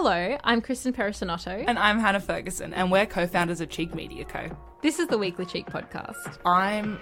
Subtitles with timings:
[0.00, 1.64] Hello, I'm Kristen Perissinotto.
[1.66, 4.56] And I'm Hannah Ferguson, and we're co founders of Cheek Media Co.
[4.80, 6.38] This is the Weekly Cheek podcast.
[6.46, 7.00] I'm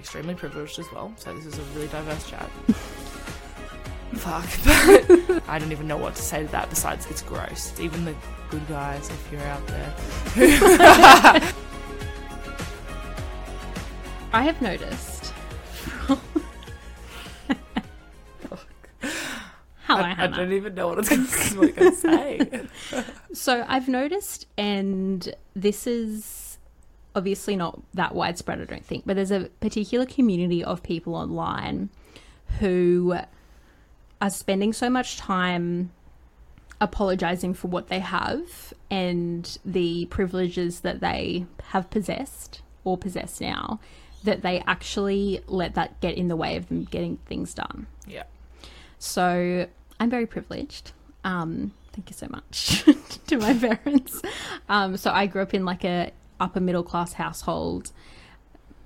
[0.00, 2.50] extremely privileged as well, so this is a really diverse chat.
[4.14, 4.48] Fuck,
[5.48, 7.78] I don't even know what to say to that besides it's gross.
[7.78, 8.16] Even the
[8.50, 9.94] good guys, if you're out there.
[14.32, 15.32] I have noticed.
[19.94, 22.60] I, I don't even know what I was going to say.
[23.32, 26.58] So I've noticed, and this is
[27.16, 31.90] obviously not that widespread, I don't think, but there's a particular community of people online
[32.60, 33.16] who
[34.20, 35.90] are spending so much time
[36.80, 43.80] apologizing for what they have and the privileges that they have possessed or possess now
[44.22, 47.86] that they actually let that get in the way of them getting things done.
[48.06, 48.22] yeah.
[48.98, 49.66] So
[50.04, 50.92] I'm very privileged.
[51.24, 52.84] Um, thank you so much
[53.28, 54.20] to my parents.
[54.68, 57.90] Um, so I grew up in like a upper middle class household,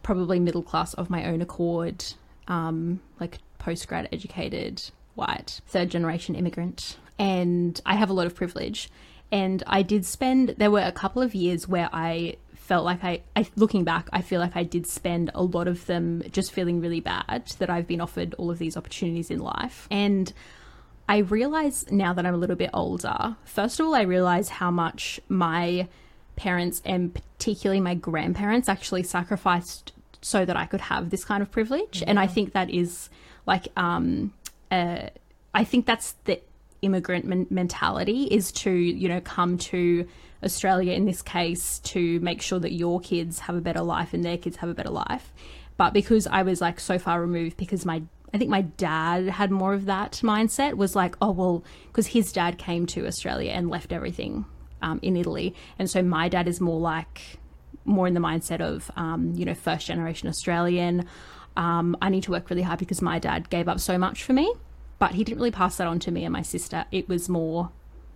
[0.04, 2.04] probably middle class of my own accord,
[2.46, 8.36] um, like post grad educated, white, third generation immigrant, and I have a lot of
[8.36, 8.88] privilege.
[9.32, 10.54] And I did spend.
[10.56, 14.20] There were a couple of years where I felt like I, I looking back i
[14.20, 17.86] feel like i did spend a lot of them just feeling really bad that i've
[17.86, 20.34] been offered all of these opportunities in life and
[21.08, 24.70] i realize now that i'm a little bit older first of all i realize how
[24.70, 25.86] much my
[26.36, 31.50] parents and particularly my grandparents actually sacrificed so that i could have this kind of
[31.50, 33.08] privilege and i think that is
[33.46, 34.32] like um
[34.70, 35.08] uh,
[35.54, 36.40] i think that's the
[36.82, 40.06] immigrant men- mentality is to you know come to
[40.44, 44.24] Australia in this case to make sure that your kids have a better life and
[44.24, 45.32] their kids have a better life.
[45.76, 49.50] But because I was like so far removed, because my I think my dad had
[49.50, 53.70] more of that mindset was like, oh well, because his dad came to Australia and
[53.70, 54.44] left everything
[54.82, 57.38] um, in Italy, and so my dad is more like
[57.84, 61.06] more in the mindset of um, you know first generation Australian.
[61.56, 64.32] Um, I need to work really hard because my dad gave up so much for
[64.32, 64.52] me,
[64.98, 66.84] but he didn't really pass that on to me and my sister.
[66.92, 67.70] It was more,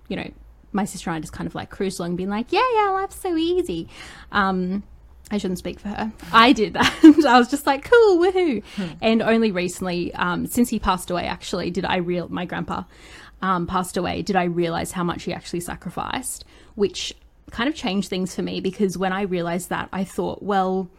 [0.08, 0.30] you know,
[0.72, 3.20] my sister and I just kind of like cruised along, being like, yeah, yeah, life's
[3.20, 3.88] so easy.
[4.30, 4.84] Um,
[5.32, 6.12] I shouldn't speak for her.
[6.30, 6.94] I did that.
[7.26, 8.62] I was just like, cool, woohoo.
[9.00, 12.84] And only recently, um, since he passed away, actually, did I real my grandpa
[13.40, 16.44] um, passed away, did I realize how much he actually sacrificed,
[16.74, 17.14] which
[17.50, 20.90] kind of changed things for me because when I realized that, I thought, well,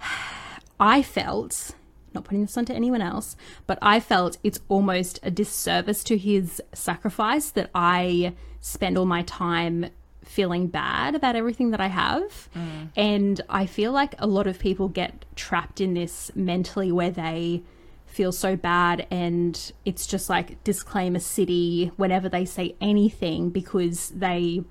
[0.80, 1.72] I felt
[2.14, 6.62] not putting this onto anyone else, but I felt it's almost a disservice to his
[6.72, 9.90] sacrifice that I spend all my time
[10.28, 12.48] feeling bad about everything that I have.
[12.54, 12.88] Mm.
[12.96, 17.62] And I feel like a lot of people get trapped in this mentally where they
[18.06, 24.62] feel so bad and it's just like disclaimer city whenever they say anything because they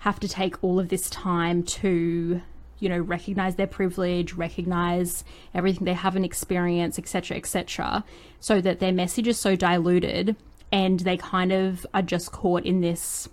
[0.00, 2.40] have to take all of this time to
[2.78, 5.24] you know recognize their privilege recognize
[5.54, 8.04] everything they haven't experienced etc etc
[8.38, 10.36] so that their message is so diluted
[10.70, 13.28] and they kind of are just caught in this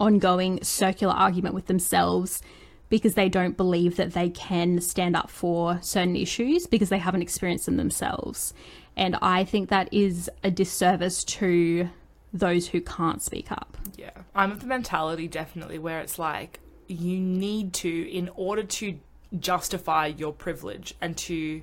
[0.00, 2.42] ongoing circular argument with themselves
[2.90, 7.22] because they don't believe that they can stand up for certain issues because they haven't
[7.22, 8.52] experienced them themselves
[8.96, 11.88] and i think that is a disservice to
[12.32, 14.10] those who can't speak up Yeah.
[14.34, 18.98] I'm of the mentality definitely where it's like you need to, in order to
[19.38, 21.62] justify your privilege and to,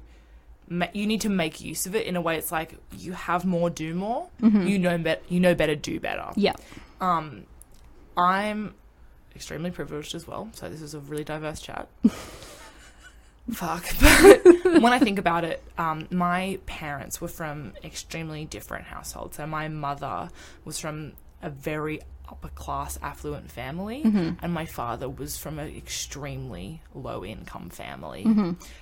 [0.94, 3.70] you need to make use of it in a way it's like you have more,
[3.70, 4.30] do more.
[4.42, 6.28] You know better, you know better, do better.
[6.38, 6.54] yeah
[7.02, 7.44] Um,
[8.18, 8.76] I'm
[9.36, 11.88] extremely privileged as well, so this is a really diverse chat.
[13.52, 13.86] Fuck.
[14.72, 19.36] But when I think about it, um, my parents were from extremely different households.
[19.36, 20.30] So my mother
[20.64, 21.12] was from
[21.42, 22.00] a very
[22.30, 24.02] upper class affluent family
[24.42, 28.24] and my father was from an extremely low income family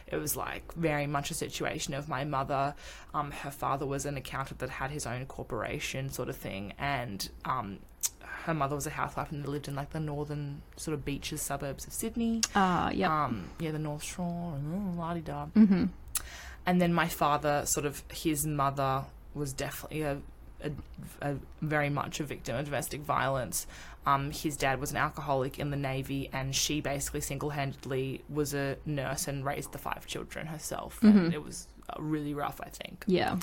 [0.06, 2.76] it was like very much a situation of my mother
[3.16, 7.30] um, her father was an accountant that had his own corporation sort of thing and
[7.46, 7.80] um,
[8.50, 11.42] her mother was a housewife and they lived in like the northern sort of beaches
[11.42, 15.46] suburbs of sydney uh yeah um, yeah, the North Shore, and la di da.
[15.56, 15.86] mm-hmm.
[16.66, 20.18] And then my father, sort of, his mother was definitely a,
[20.64, 20.72] a,
[21.22, 23.66] a very much a victim of domestic violence.
[24.06, 28.78] Um, his dad was an alcoholic in the navy, and she basically single-handedly was a
[28.86, 31.00] nurse and raised the five children herself.
[31.02, 33.38] And it was uh, really rough, I think yeah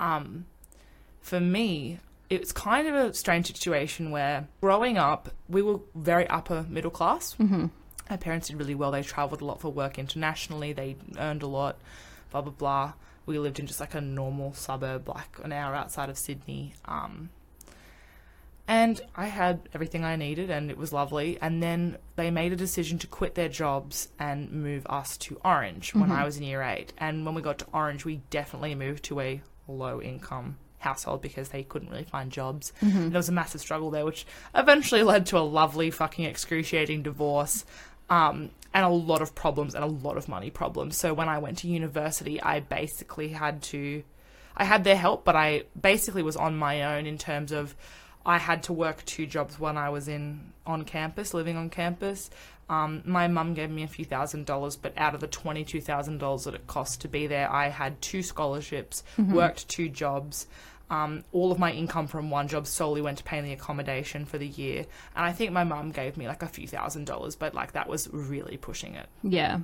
[0.00, 0.46] um,
[1.20, 2.00] for me,
[2.30, 7.34] it's kind of a strange situation where growing up, we were very upper middle class.
[7.34, 7.66] mm-hmm.
[8.08, 8.90] Our parents did really well.
[8.90, 10.72] They traveled a lot for work internationally.
[10.72, 11.78] They earned a lot,
[12.30, 12.92] blah, blah, blah.
[13.26, 16.74] We lived in just like a normal suburb, like an hour outside of Sydney.
[16.86, 17.30] Um,
[18.66, 21.38] And I had everything I needed, and it was lovely.
[21.40, 25.94] And then they made a decision to quit their jobs and move us to Orange
[25.94, 26.92] when I was in year eight.
[26.98, 31.50] And when we got to Orange, we definitely moved to a low income household because
[31.50, 32.72] they couldn't really find jobs.
[32.80, 37.02] And there was a massive struggle there, which eventually led to a lovely, fucking excruciating
[37.02, 37.64] divorce.
[38.08, 40.96] Um, and a lot of problems and a lot of money problems.
[40.96, 44.02] So when I went to university, I basically had to,
[44.56, 47.74] I had their help, but I basically was on my own in terms of
[48.24, 52.30] I had to work two jobs when I was in on campus, living on campus.
[52.70, 56.18] Um, my mum gave me a few thousand dollars, but out of the twenty-two thousand
[56.18, 60.46] dollars that it cost to be there, I had two scholarships, worked two jobs.
[60.88, 64.38] Um, all of my income from one job solely went to paying the accommodation for
[64.38, 64.86] the year,
[65.16, 67.88] and I think my mum gave me like a few thousand dollars, but like that
[67.88, 69.08] was really pushing it.
[69.24, 69.60] Yeah.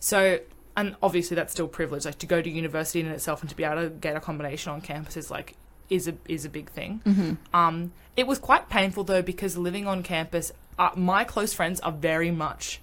[0.00, 0.40] So,
[0.76, 2.04] and obviously that's still privilege.
[2.04, 4.80] Like to go to university in itself and to be able to get accommodation on
[4.80, 5.54] campus is like
[5.90, 7.38] is a is a big thing.
[7.54, 11.92] Um, it was quite painful though because living on campus, uh, my close friends are
[11.92, 12.80] very much.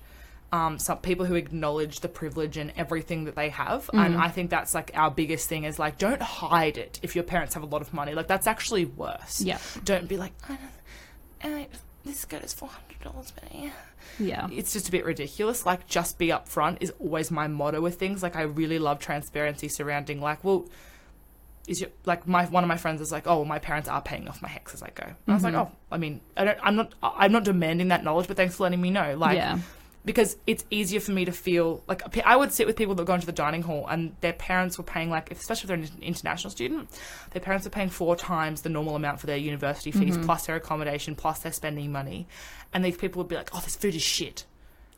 [0.51, 4.51] Um, some people who acknowledge the privilege and everything that they have, and I think
[4.51, 7.65] that's like our biggest thing is like don't hide it if your parents have a
[7.65, 8.13] lot of money.
[8.13, 9.41] Like that's actually worse.
[9.41, 9.57] Yeah.
[9.83, 10.57] Don't be like, I
[11.41, 11.67] don't, I,
[12.05, 13.71] this skirt is four hundred dollars, Benny
[14.19, 14.47] Yeah.
[14.51, 15.65] it's just a bit ridiculous.
[15.65, 18.21] Like, just be upfront is always my motto with things.
[18.21, 20.67] Like, I really love transparency surrounding, like, well,
[21.67, 24.27] is your like my one of my friends is like, oh, my parents are paying
[24.27, 25.05] off my HECS as I go.
[25.05, 28.03] And I was like, oh, I mean, I don't, I'm not, I'm not demanding that
[28.03, 29.15] knowledge, but thanks for letting me know.
[29.17, 29.59] Like, yeah.
[30.05, 33.13] because it's easier for me to feel like I would sit with people that go
[33.13, 36.51] into the dining hall and their parents were paying like, especially if they're an international
[36.51, 36.89] student,
[37.31, 40.57] their parents are paying four times the normal amount for their university fees plus their
[40.57, 42.27] accommodation plus their spending money,
[42.73, 44.45] and these people would be like, oh, this food is shit.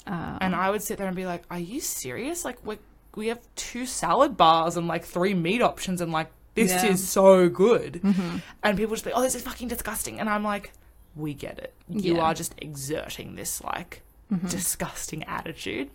[0.08, 2.44] Uh, And I would sit there and be like, "Are you serious?
[2.46, 2.78] Like we
[3.16, 6.84] we have two salad bars and like three meat options and like this Yeah.
[6.84, 6.94] Mm-hmm.
[6.94, 8.02] is so good."
[8.64, 10.72] And people just be, "Oh, this is fucking disgusting." And I'm like,
[11.16, 11.74] "We get it.
[11.88, 12.12] You Yeah.
[12.14, 12.24] Mm-hmm.
[12.26, 14.02] are just exerting this like
[14.48, 15.90] disgusting attitude."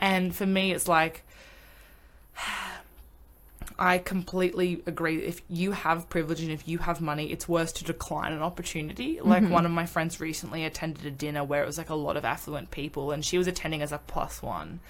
[0.00, 1.24] And for me, it's like.
[3.80, 5.18] I completely agree.
[5.18, 9.20] If you have privilege and if you have money, it's worse to decline an opportunity.
[9.20, 12.16] Like one of my friends recently attended a dinner where it was like a lot
[12.16, 14.80] of affluent people, and she was attending as a plus one,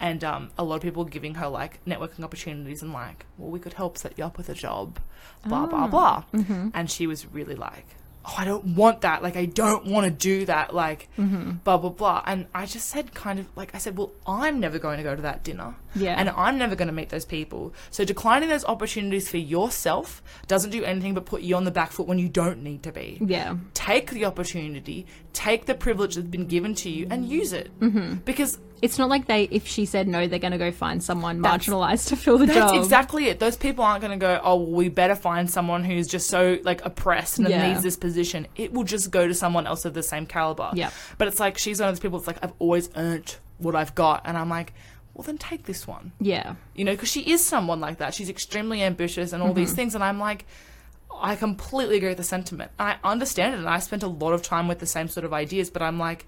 [0.00, 3.58] and um, a lot of people giving her like networking opportunities and like, well, we
[3.58, 4.98] could help set you up with a job,
[5.46, 6.24] blah blah ah, blah.
[6.32, 6.68] Mm-hmm.
[6.74, 7.86] And she was really like,
[8.26, 9.22] oh, I don't want that.
[9.22, 10.74] Like, I don't want to do that.
[10.74, 11.52] Like, mm-hmm.
[11.64, 12.22] blah blah blah.
[12.26, 15.14] And I just said, kind of like, I said, well, I'm never going to go
[15.14, 15.76] to that dinner.
[15.94, 16.14] Yeah.
[16.18, 17.72] And I'm never going to meet those people.
[17.90, 21.90] So declining those opportunities for yourself doesn't do anything but put you on the back
[21.92, 23.18] foot when you don't need to be.
[23.20, 23.56] yeah.
[23.74, 27.70] Take the opportunity, take the privilege that's been given to you, and use it.
[27.80, 28.14] Mm-hmm.
[28.24, 31.40] Because It's not like they, if she said no, they're going to go find someone
[31.40, 32.70] marginalized to fill the that's job.
[32.74, 33.38] That's exactly it.
[33.40, 36.58] Those people aren't going to go, oh, well, we better find someone who's just so
[36.64, 37.68] like oppressed and Yeah.
[37.68, 38.46] needs this position.
[38.56, 40.70] It will just go to someone else of the same caliber.
[40.74, 40.90] Yeah.
[41.18, 42.18] But it's like she's one of those people.
[42.18, 44.74] It's like I've always earned what I've got, and I'm like,
[45.14, 46.12] well, then take this one.
[46.20, 46.54] Yeah.
[46.74, 48.14] you know, because she is someone like that.
[48.14, 49.76] She's extremely ambitious and all these Mm-hmm.
[49.76, 49.94] things.
[49.94, 50.44] And I'm like,
[51.16, 52.72] I completely agree with the sentiment.
[52.78, 53.58] And I understand it.
[53.58, 55.98] And I spent a lot of time with the same sort of ideas, but I'm
[55.98, 56.26] like,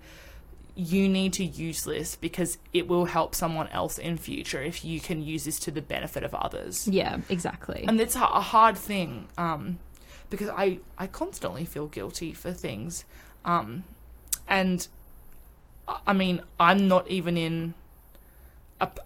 [0.79, 5.00] you need to use this because it will help someone else in future if you
[5.00, 6.87] can use this to the benefit of others.
[6.87, 7.85] Yeah, exactly.
[7.88, 9.79] And it's a hard thing um,
[10.31, 13.05] because I, I constantly feel guilty for things.
[13.44, 13.85] Um,
[14.47, 14.87] and
[16.07, 17.75] I mean, I'm not even in.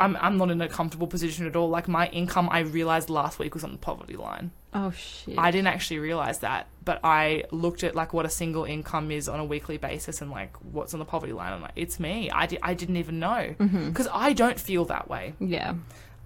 [0.00, 1.68] I'm I'm not in a comfortable position at all.
[1.68, 4.50] Like my income, I realized last week was on the poverty line.
[4.74, 5.38] oh, shit.
[5.38, 9.28] I didn't actually realize that, but I looked at like what a single income is
[9.28, 11.52] on a weekly basis and like what's on the poverty line.
[11.52, 12.30] I'm like, it's me.
[12.30, 15.34] I, di- I didn't even know because I don't feel that way.
[15.38, 15.74] yeah.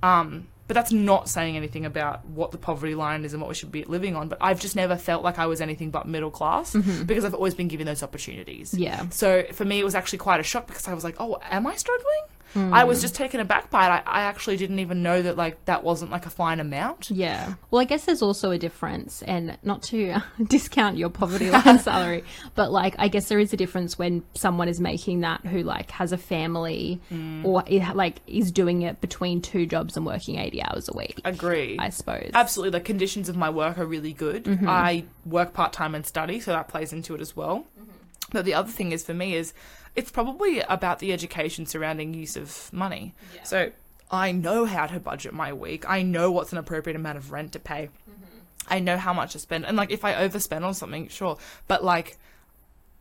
[0.03, 3.55] Um, but that's not saying anything about what the poverty line is and what we
[3.55, 4.29] should be living on.
[4.29, 6.75] But I've just never felt like I was anything but middle class
[7.05, 8.73] because I've always been given those opportunities.
[8.73, 9.07] Yeah.
[9.11, 11.67] So for me, it was actually quite a shock because I was like, oh, am
[11.67, 12.23] I struggling?
[12.57, 13.03] I was hmm.
[13.03, 13.91] just taken aback by it.
[13.91, 17.11] I, I actually didn't even know that like that wasn't like a fine amount.
[17.11, 17.55] Yeah.
[17.71, 21.79] Well, I guess there's also a difference, and not to uh, discount your poverty line
[21.81, 25.63] salary, but like, I guess there is a difference when someone is making that who
[25.63, 27.45] like has a family hmm.
[27.45, 31.21] or i- like is doing it between two jobs and working 80 hours a week,
[31.25, 31.77] Agree.
[31.79, 32.31] I suppose.
[32.35, 34.45] Absolutely, the conditions of my work are really good.
[34.45, 34.69] Mm-hmm.
[34.69, 37.67] I work part time and study, so that plays into it as well.
[37.79, 37.91] Mm-hmm.
[38.33, 39.53] But the other thing is for me is
[39.97, 43.15] it's probably about the education surrounding use of money.
[43.45, 43.71] So
[44.11, 45.89] I know how to budget my week.
[45.89, 47.89] I know what's an appropriate amount of rent to pay.
[48.11, 48.25] Mm-hmm.
[48.69, 49.67] I know how much to spend.
[49.67, 51.39] And like if I overspend on something, sure.
[51.69, 52.19] But like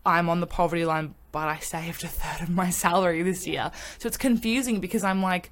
[0.06, 3.72] I'm on the poverty line, but I saved a third of my salary this year.
[3.98, 5.52] So it's confusing because I'm like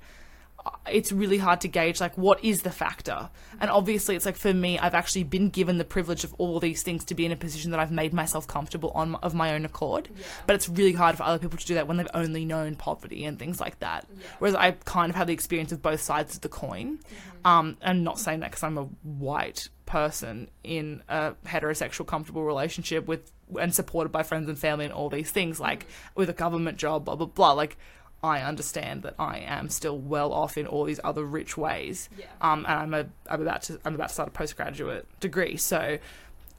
[0.90, 3.30] it's really hard to gauge like what is the factor.
[3.60, 6.84] And obviously it's like for me i've actually been given the privilege of all these
[6.84, 9.66] things to be in a position that i've made myself comfortable on of my own
[9.66, 10.10] accord.
[10.48, 13.26] But it's really hard for other people to do that when they've only known poverty
[13.26, 14.08] and things like that.
[14.40, 17.00] Whereas i kind of had the experience of both sides of the coin.
[17.46, 23.08] Um and not saying that because i'm a white person in a heterosexual comfortable relationship
[23.08, 26.78] with and supported by friends and family and all these things like with a government
[26.78, 27.78] job blah blah blah like
[28.24, 32.10] I understand that I am still well off in all these other rich ways.
[32.18, 32.26] Yeah.
[32.40, 35.98] Um, and I'm a I'm about to I'm about to start a postgraduate degree, so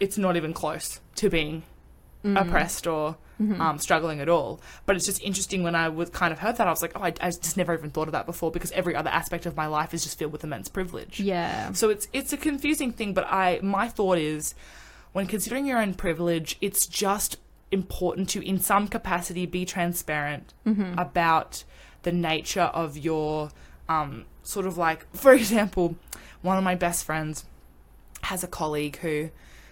[0.01, 1.63] it's not even close to being
[2.25, 3.17] oppressed or
[3.61, 4.61] um, struggling at all.
[4.87, 7.03] But it's just interesting when I was kind of heard that I was like, oh,
[7.03, 9.67] I, I just never even thought of that before because every other aspect of my
[9.67, 11.21] life is just filled with immense privilege.
[11.21, 11.73] Yeah.
[11.73, 14.55] So it's it's a confusing thing, but I my thought is
[15.13, 17.37] when considering your own privilege, it's just
[17.73, 20.53] important to in some capacity be transparent
[20.99, 21.65] about
[22.03, 23.51] the nature of your
[23.89, 25.97] um sort of like for example,
[26.43, 27.45] one of my best friends
[28.23, 29.31] has a colleague who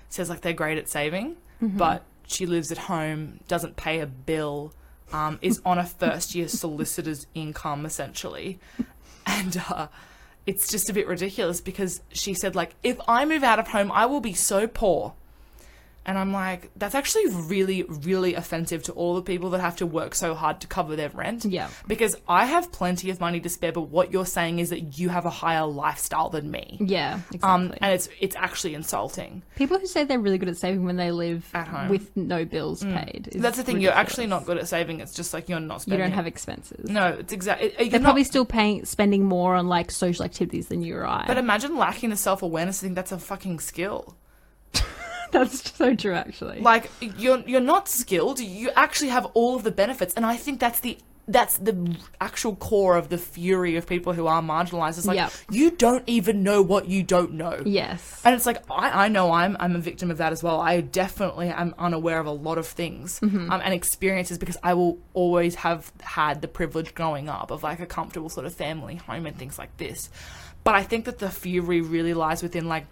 [0.09, 1.37] says like they're great at saving,
[1.79, 4.73] but she lives at home, doesn't pay a bill,
[5.13, 8.59] um, is on a first year solicitor's income essentially.
[9.27, 9.87] And uh,
[10.47, 13.93] it's just a bit ridiculous because she said like if I move out of home,
[13.93, 15.15] I will be so poor.
[16.07, 19.87] And I'm like, that's actually really, really offensive to all the people that have to
[19.87, 21.45] work so hard to cover their rent.
[21.45, 21.69] Yeah.
[21.87, 25.11] Because I have plenty of money to spare, but what you're saying is that you
[25.11, 26.79] have a higher lifestyle than me.
[26.81, 27.41] Yeah, exactly.
[27.43, 29.43] Um, and it's it's actually insulting.
[29.57, 31.87] People who say they're really good at saving when they live At home.
[31.87, 31.91] Mm.
[31.91, 33.29] with no bills paid.
[33.35, 33.81] That's the thing.
[33.81, 35.01] You're actually not good at saving.
[35.01, 36.89] It's just like you're not You don't have expenses.
[36.89, 37.73] No, it's exactly.
[37.79, 41.25] They're not- probably still paying, spending more on like social activities than you or I.
[41.27, 42.83] But imagine lacking the self awareness.
[42.83, 44.17] I think that's a fucking skill.
[45.33, 46.61] That's so true, actually.
[46.61, 48.41] Like you're you're not skilled.
[48.41, 52.57] You actually have all of the benefits, and I think that's the that's the actual
[52.57, 54.99] core of the fury of people who are marginalized.
[54.99, 55.33] It's like Yep.
[55.51, 57.63] you don't even know what you don't know.
[57.65, 58.21] yes.
[58.25, 60.61] And it's like I, I know I'm I'm a victim of that as well.
[60.61, 63.53] I definitely am unaware of a lot of things Mm-hmm.
[63.53, 67.79] um, and experiences because I will always have had the privilege growing up of like
[67.79, 70.11] a comfortable sort of family home and things like this.
[70.65, 72.87] But I think that the fury really lies within like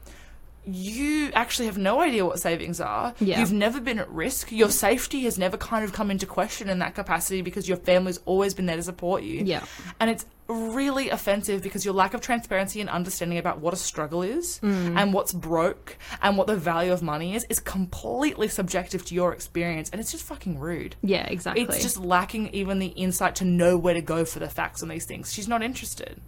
[0.75, 3.15] you actually have no idea what savings are.
[3.21, 3.41] Yeah.
[3.41, 4.53] You've never been at risk.
[4.53, 8.19] Your safety has never kind of come into question in that capacity because your family's
[8.25, 9.45] always been there to support you.
[9.45, 9.65] Yeah.
[10.01, 14.23] And it's really offensive because your lack of transparency and understanding about what a struggle
[14.23, 14.99] is mm.
[14.99, 19.35] and what's broke and what the value of money is is completely subjective to your
[19.35, 20.97] experience and it's just fucking rude.
[21.03, 21.65] Yeah, exactly.
[21.65, 24.89] It's just lacking even the insight to know where to go for the facts on
[24.89, 25.33] these things.
[25.33, 26.21] She's not interested.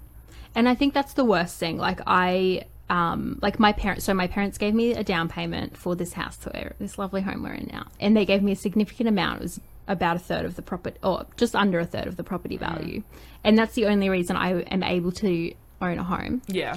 [0.54, 1.78] And I think that's the worst thing.
[1.78, 5.94] Like I um like my parents so my parents gave me a down payment for
[5.96, 7.86] this house we're this lovely home we're in now.
[8.00, 9.40] And they gave me a significant amount.
[9.40, 12.24] It was about a third of the property or just under a third of the
[12.24, 13.02] property value.
[13.44, 16.42] And that's the only reason I am able to own a home.
[16.46, 16.76] Yeah.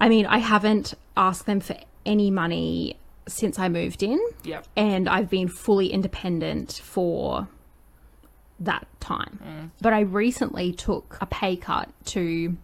[0.00, 2.96] I mean, I haven't asked them for any money
[3.28, 4.18] since I moved in.
[4.44, 4.66] Yep.
[4.76, 7.48] and I've been fully independent for
[8.58, 9.72] that time.
[9.80, 12.56] But I recently took a pay cut to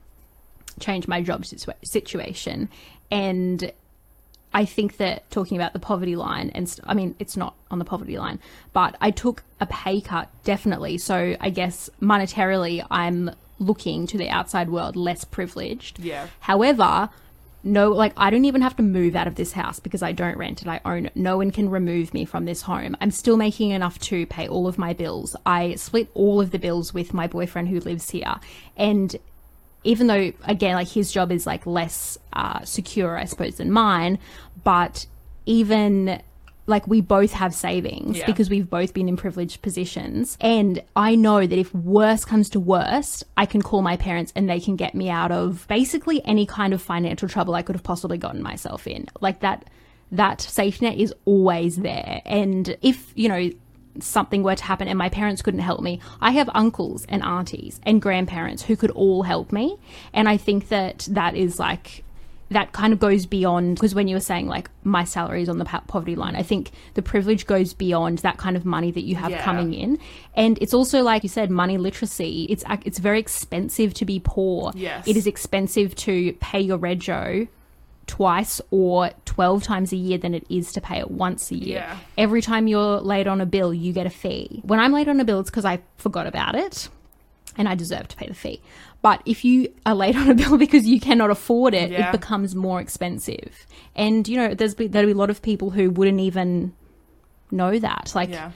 [0.81, 2.69] change my job situa- situation,
[3.11, 3.73] and
[4.53, 7.79] I think that talking about the poverty line, and st- I mean, it's not on
[7.79, 8.39] the poverty line,
[8.73, 10.99] but I took a pay cut definitely.
[10.99, 15.99] So I guess monetarily, I'm looking to the outside world less privileged.
[15.99, 16.29] Yeah.
[16.41, 17.11] However,
[17.63, 20.39] no, like I don't even have to move out of this house because I don't
[20.39, 20.69] rent it.
[20.69, 21.17] I own it.
[21.17, 22.97] No one can remove me from this home.
[23.01, 25.37] I'm still making enough to pay all of my bills.
[25.45, 28.37] I split all of the bills with my boyfriend who lives here.
[28.77, 29.15] And
[29.85, 34.19] even though, again, like his job is like less uh, secure, I suppose, than mine,
[34.65, 35.07] but
[35.47, 36.21] even
[36.67, 38.27] like we both have savings Yeah.
[38.27, 40.37] because we've both been in privileged positions.
[40.39, 44.51] And I know that if worse comes to worst, I can call my parents and
[44.51, 47.83] they can get me out of basically any kind of financial trouble I could have
[47.83, 49.07] possibly gotten myself in.
[49.23, 49.65] Like that,
[50.13, 52.21] that safety net is always there.
[52.27, 53.51] And if, you know,
[54.01, 57.81] something were to happen and my parents couldn't help me, I have uncles and aunties
[57.85, 59.77] and grandparents who could all help me.
[60.13, 62.05] And I think that that is like,
[62.51, 65.59] that kind of goes beyond because when you were saying like my salary is on
[65.59, 69.17] the poverty line, I think the privilege goes beyond that kind of money that you
[69.17, 69.43] have Yeah.
[69.45, 69.99] coming in,
[70.35, 72.47] and it's also like you said, money literacy.
[72.49, 74.73] It's it's very expensive to be poor.
[74.75, 75.07] Yes.
[75.07, 77.49] it is expensive to pay your rego
[78.09, 81.77] twice or 12 times a year than it is to pay it once a year.
[81.79, 81.97] Yeah.
[82.17, 84.61] Every time you're late on a bill, you get a fee.
[84.65, 86.89] When I'm late on a bill, it's because I forgot about it
[87.57, 88.61] and I deserve to pay the fee.
[89.03, 92.09] But if you are late on a bill because you cannot afford it, Yeah.
[92.09, 93.67] it becomes more expensive.
[93.95, 96.73] And you know, there's be, there'll be a lot of people who wouldn't even
[97.51, 98.13] know that.
[98.15, 98.51] Like Yeah.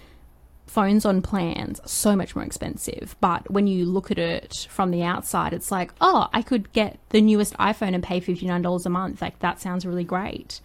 [0.66, 3.14] Phones on plans so much more expensive.
[3.20, 6.98] But when you look at it from the outside, it's like, oh, I could get
[7.10, 9.20] the newest iPhone and pay $59 a month.
[9.20, 10.60] Like, that sounds really great.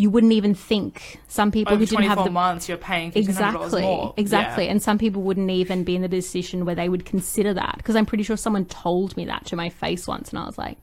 [0.00, 3.16] You wouldn't even think some people Over who didn't have the months, you're paying $1,500
[3.16, 4.14] exactly more.
[4.16, 4.70] exactly Yeah.
[4.70, 7.96] and some people wouldn't even be in the position where they would consider that because
[7.96, 10.78] i'm pretty sure someone told me that to my face once and i was like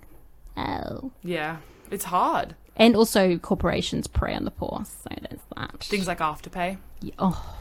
[0.57, 1.57] oh Yeah.
[1.91, 2.55] It's hard.
[2.75, 6.77] and also corporations prey on the poor so there's that Things like Afterpay.
[6.99, 7.54] Yeah, oh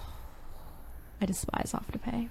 [1.21, 2.29] i despise afterpay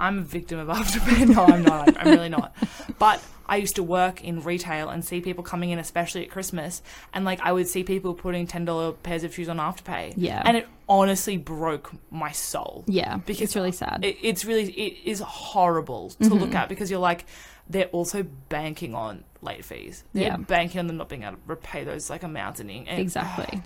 [0.00, 1.26] I'm a victim of Afterpay.
[1.34, 1.96] No, I'm not.
[1.98, 2.54] I'm really not.
[3.00, 6.82] But I used to work in retail and see people coming in, especially at Christmas,
[7.12, 10.14] and like I would see people putting ten dollar pairs of shoes on Afterpay.
[10.16, 10.40] Yeah.
[10.44, 12.84] and it honestly broke my soul.
[12.86, 16.34] yeah Because it's really sad It, it's really it is horrible to Mm-hmm.
[16.44, 17.26] look at because you're like
[17.68, 20.04] they're also banking on late fees.
[20.12, 20.36] They're Yeah.
[20.36, 23.62] banking on them not being able to repay those like amounts and, and exactly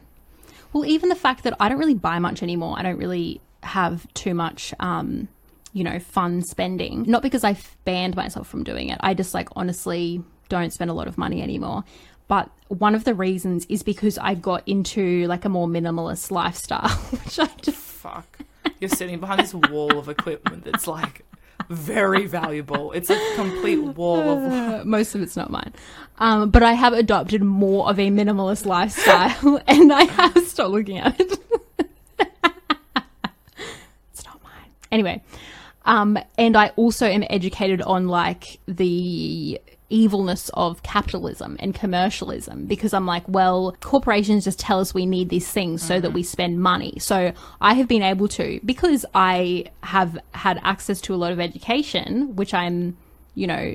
[0.73, 4.13] well even the fact that i don't really buy much anymore i don't really have
[4.15, 5.29] too much um
[5.73, 7.05] you know fun spending.
[7.07, 8.99] Not because i've banned myself from doing it.
[9.01, 11.85] I just like honestly don't spend a lot of money anymore.
[12.29, 16.89] But one of the reasons is because i got into like a more minimalist lifestyle
[17.11, 18.39] which i just fuck.
[18.81, 21.25] You're sitting behind this wall of equipment that's like
[21.69, 22.93] very valuable.
[22.93, 25.73] It's a complete wall of uh, most of it's not mine.
[26.19, 30.99] Um, but i have adopted more of a minimalist lifestyle and i have stopped looking
[30.99, 31.39] at it
[34.13, 35.21] it's not mine anyway
[35.85, 42.95] um, and i also am educated on like the evilness of capitalism and commercialism because
[42.95, 46.61] i'm like well corporations just tell us we need these things so that we spend
[46.61, 51.31] money so i have been able to because i have had access to a lot
[51.31, 52.97] of education which i'm
[53.35, 53.75] you know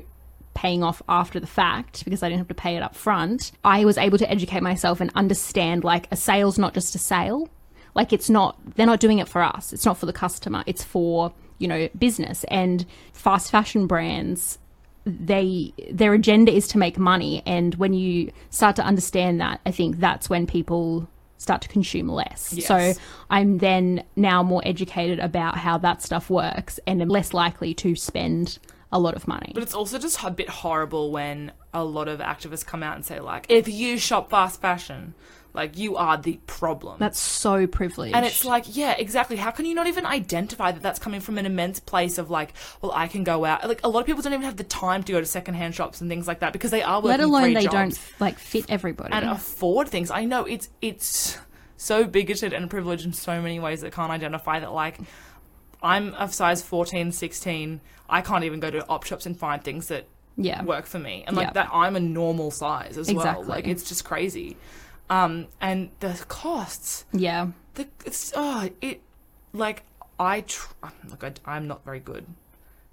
[0.58, 3.84] paying off after the fact because I didn't have to pay it up front, I
[3.84, 7.48] was able to educate myself and understand like a sale's not just a sale.
[7.94, 9.72] Like it's not they're not doing it for us.
[9.72, 10.62] It's not for the customer.
[10.66, 14.58] It's for, you know, business and fast fashion brands
[15.04, 19.70] they their agenda is to make money and when you start to understand that, I
[19.70, 22.52] think that's when people start to consume less.
[22.52, 22.66] Yes.
[22.66, 27.74] So I'm then now more educated about how that stuff works and am less likely
[27.74, 28.58] to spend
[28.90, 29.52] a lot of money.
[29.54, 33.04] But it's also just a bit horrible when a lot of activists come out and
[33.04, 35.14] say like, if you shop fast fashion,
[35.58, 36.96] like you are the problem.
[36.98, 38.14] That's so privileged.
[38.14, 39.36] and it's like, yeah, exactly.
[39.36, 42.52] How can you not even identify that that's coming from an immense place of like,
[42.80, 43.66] well, I can go out.
[43.66, 46.00] Like a lot of people don't even have the time to go to secondhand shops
[46.00, 48.66] and things like that because they are working let alone they jobs don't like fit
[48.68, 49.12] everybody.
[49.12, 50.10] and afford things.
[50.12, 51.36] I know it's it's
[51.76, 54.98] so bigoted and privileged in so many ways that can't identify that like
[55.82, 57.80] I'm of size 14, 16.
[58.08, 60.06] I can't even go to op shops and find things that
[60.40, 60.62] yeah.
[60.62, 61.52] work for me and like Yeah.
[61.54, 64.56] that i'm a normal size as well like it's just crazy
[65.10, 67.48] um and the costs Yeah.
[67.74, 69.00] the it's oh it
[69.52, 69.82] like
[70.18, 70.72] i tr-
[71.08, 72.26] look I, i'm not very good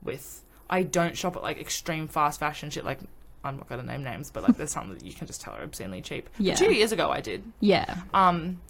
[0.02, 3.00] with i don't shop at like extreme fast fashion shit like
[3.44, 5.64] i'm not gonna name names but like there's something that you can just tell are
[5.64, 6.56] obscenely cheap But Yeah.
[6.56, 7.96] two years ago i did Yeah.
[8.14, 8.62] um,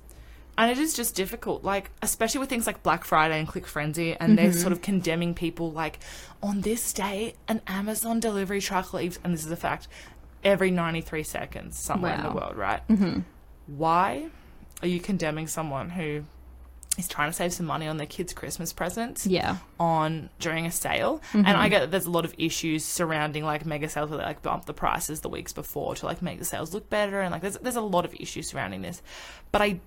[0.58, 4.16] and it is just difficult, like especially with things like Black Friday and Click Frenzy,
[4.16, 6.00] and they're sort of condemning people like
[6.42, 9.90] on this day an Amazon delivery truck leaves, and this is a fact,
[10.46, 12.88] every ninety three seconds somewhere in the world, right?
[12.88, 13.20] Mm-hmm.
[13.68, 14.28] Why
[14.82, 16.24] are you condemning someone who
[16.98, 19.26] is trying to save some money on their kids' Christmas presents?
[19.26, 19.58] Yeah.
[19.80, 21.70] on during a sale and i mm-hmm.
[21.70, 24.66] get that there's a lot of issues surrounding like mega sales where they like bump
[24.66, 27.58] the prices the weeks before to like make the sales look better and like there's,
[27.58, 29.02] there's a lot of issues surrounding this
[29.52, 29.80] but i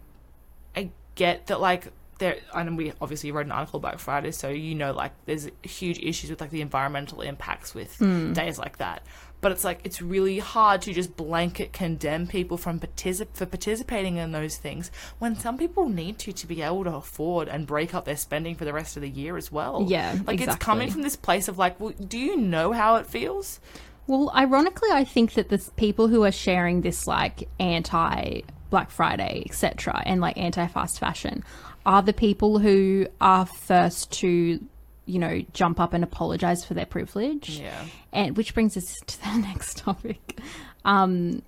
[0.76, 4.74] i get that like there and we obviously wrote an article about friday so you
[4.74, 8.34] know like there's huge issues with like the environmental impacts with mm.
[8.34, 9.02] days like that
[9.40, 14.16] but it's like it's really hard to just blanket condemn people from particip- for participating
[14.16, 17.94] in those things when some people need to to be able to afford and break
[17.94, 19.84] up their spending for the rest of the year as well.
[19.88, 23.06] Yeah, like it's coming from this place of like, well, do you know how it
[23.06, 23.60] feels?
[24.06, 29.44] Well, ironically, I think that the people who are sharing this like anti Black Friday,
[29.46, 31.44] etc., and like anti fast fashion
[31.86, 34.60] are the people who are first to,
[35.08, 37.58] you know, jump up and apologize for their privilege.
[37.60, 40.38] Yeah, And which brings us to the next topic.
[40.84, 41.42] Um,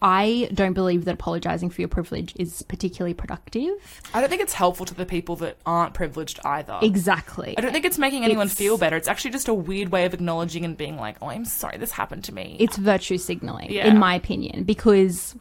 [0.00, 3.72] I don't believe that apologizing for your privilege is particularly productive.
[4.14, 6.78] I don't think it's helpful to the people that aren't privileged either.
[6.82, 7.56] Exactly.
[7.58, 8.96] I don't think it's making anyone It's- feel better.
[8.96, 11.90] It's actually just a weird way of acknowledging and being like, "Oh, I'm sorry, this
[11.90, 13.88] happened to me." it's virtue signaling Yeah.
[13.88, 15.34] in my opinion because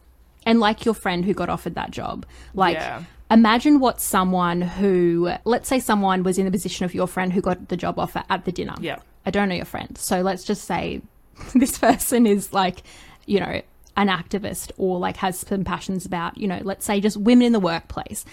[0.43, 3.03] and like your friend who got offered that job like Yeah.
[3.29, 7.41] Imagine what someone who let's say someone was in the position of your friend who
[7.41, 8.75] got the job offer at the dinner.
[8.79, 8.99] Yeah.
[9.25, 9.97] i don't know your friend.
[9.97, 11.01] So let's just say
[11.53, 12.83] this person is like
[13.25, 13.61] you know
[13.95, 17.53] an activist or like has some passions about you know let's say just women in
[17.53, 18.25] the workplace.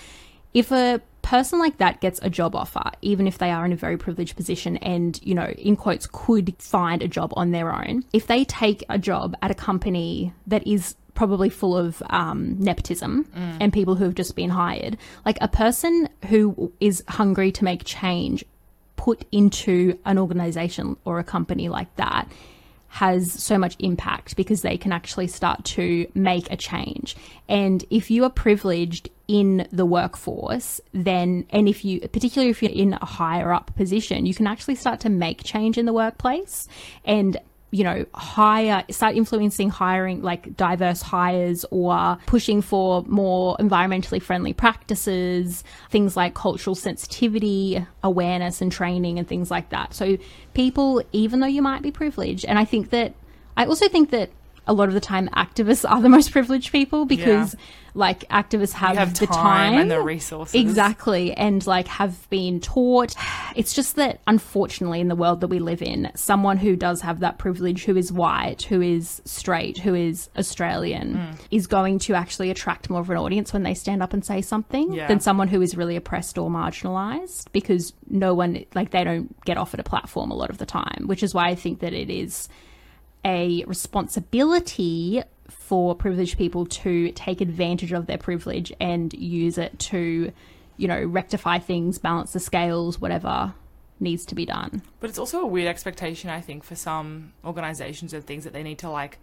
[0.53, 3.77] If a person like that gets a job offer, even if they are in a
[3.77, 8.05] very privileged position and, you know, in quotes, could find a job on their own,
[8.13, 13.27] if they take a job at a company that is probably full of um, nepotism
[13.61, 17.85] and people who have just been hired, like a person who is hungry to make
[17.85, 18.45] change
[18.97, 22.29] put into an organization or a company like that
[22.89, 27.17] has so much impact because they can actually start to make a change.
[27.49, 32.71] And if you are privileged in the workforce, then, and if you, particularly if you're
[32.71, 36.69] in a higher up position, you can actually start to make change in the workplace.
[37.05, 37.37] And
[37.75, 44.53] you know, hire, start influencing hiring like diverse hires or pushing for more environmentally friendly
[44.53, 49.93] practices, things like cultural sensitivity, awareness and training and things like that.
[49.93, 50.17] So
[50.55, 53.13] people, even though you might be privileged, and I think that,
[53.57, 54.31] I also think that
[54.67, 57.55] a lot of the time activists are the most privileged people because
[57.97, 59.35] like activists have, have the time
[59.73, 60.55] time and the resources.
[60.55, 61.33] Exactly.
[61.33, 63.15] And like have been taught.
[63.55, 67.21] It's just that unfortunately in the world that we live in, someone who does have
[67.21, 71.37] that privilege, who is white, who is straight, who is Australian, Mm.
[71.53, 74.41] is going to actually attract more of an audience when they stand up and say
[74.43, 75.07] something Yeah.
[75.07, 79.57] than someone who is really oppressed or marginalized because no one, like, they don't get
[79.57, 82.11] offered a platform a lot of the time, which is why I think that it
[82.11, 82.49] is
[83.25, 90.33] a responsibility for privileged people to take advantage of their privilege and use it to,
[90.77, 93.55] you know, rectify things, balance the scales, whatever
[94.01, 94.83] needs to be done.
[95.01, 98.63] But it's also a weird expectation, I think, for some organizations and things that they
[98.63, 99.19] need to like.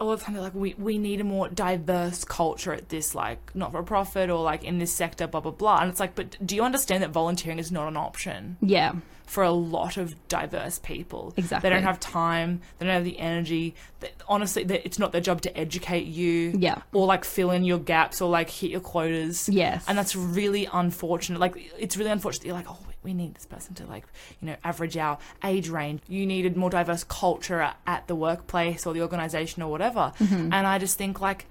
[0.00, 3.54] All the time they're like, we, we need a more diverse culture at this like
[3.54, 5.78] not for profit or like in this sector, blah blah blah.
[5.80, 8.94] And it's like, but do you understand that volunteering is not an option Yeah,
[9.26, 11.34] for a lot of diverse people?
[11.36, 11.68] Exactly.
[11.68, 12.62] They don't have time.
[12.78, 13.74] They don't have the energy.
[14.00, 16.54] They, honestly, they, it's not their job to educate you.
[16.58, 16.82] Yeah.
[16.92, 19.48] Or like fill in your gaps or like hit your quotas.
[19.48, 19.84] Yes.
[19.86, 21.40] And that's really unfortunate.
[21.40, 22.46] Like it's really unfortunate.
[22.46, 24.04] You're like, oh, we need this person to like,
[24.40, 26.02] you know, average our age range.
[26.08, 30.12] You needed more diverse culture at, at the workplace or the organization or whatever.
[30.18, 30.52] Mm-hmm.
[30.52, 31.46] And I just think like,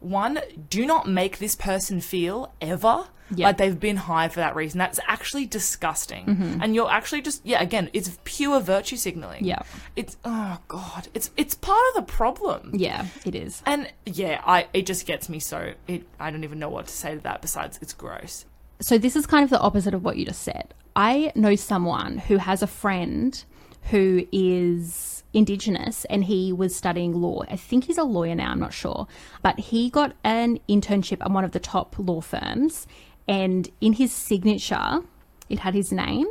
[0.00, 0.38] one,
[0.70, 3.46] do not make this person feel ever Yeah.
[3.46, 4.78] like they've been hired for that reason.
[4.78, 6.58] That's actually disgusting.
[6.60, 9.38] And you're actually just yeah, again, it's pure virtue signaling.
[9.38, 9.46] Mm-hmm.
[9.46, 9.62] Yeah.
[9.96, 12.72] It's oh god, it's it's part of the problem.
[12.74, 13.62] yeah, it is.
[13.66, 16.92] And yeah, I it just gets me so it I don't even know what to
[16.94, 18.44] say to that besides it's gross.
[18.80, 20.74] So this is kind of the opposite of what you just said.
[20.94, 23.42] I know someone who has a friend
[23.90, 27.42] who is indigenous and he was studying law.
[27.48, 29.06] I think he's a lawyer now, I'm not sure.
[29.42, 32.86] But he got an internship at one of the top law firms
[33.28, 35.00] and in his signature
[35.48, 36.26] it had his name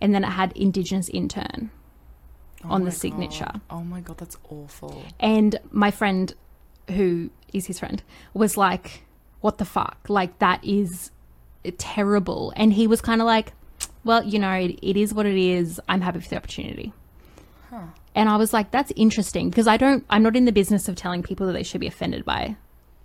[0.00, 1.70] and then it had indigenous intern
[2.64, 3.50] oh on the signature.
[3.52, 3.60] God.
[3.70, 5.02] Oh my god, that's awful.
[5.20, 6.34] And my friend,
[6.90, 8.02] who is his friend,
[8.34, 9.04] was like,
[9.40, 9.98] What the fuck?
[10.08, 11.10] Like, that is
[11.78, 12.52] terrible.
[12.56, 13.52] And he was kind of like,
[14.04, 15.80] Well, you know, it, it is what it is.
[15.88, 16.92] I'm happy for the opportunity.
[18.16, 20.94] And I was like, That's interesting because I don't, I'm not in the business of
[20.94, 22.54] telling people that they should be offended by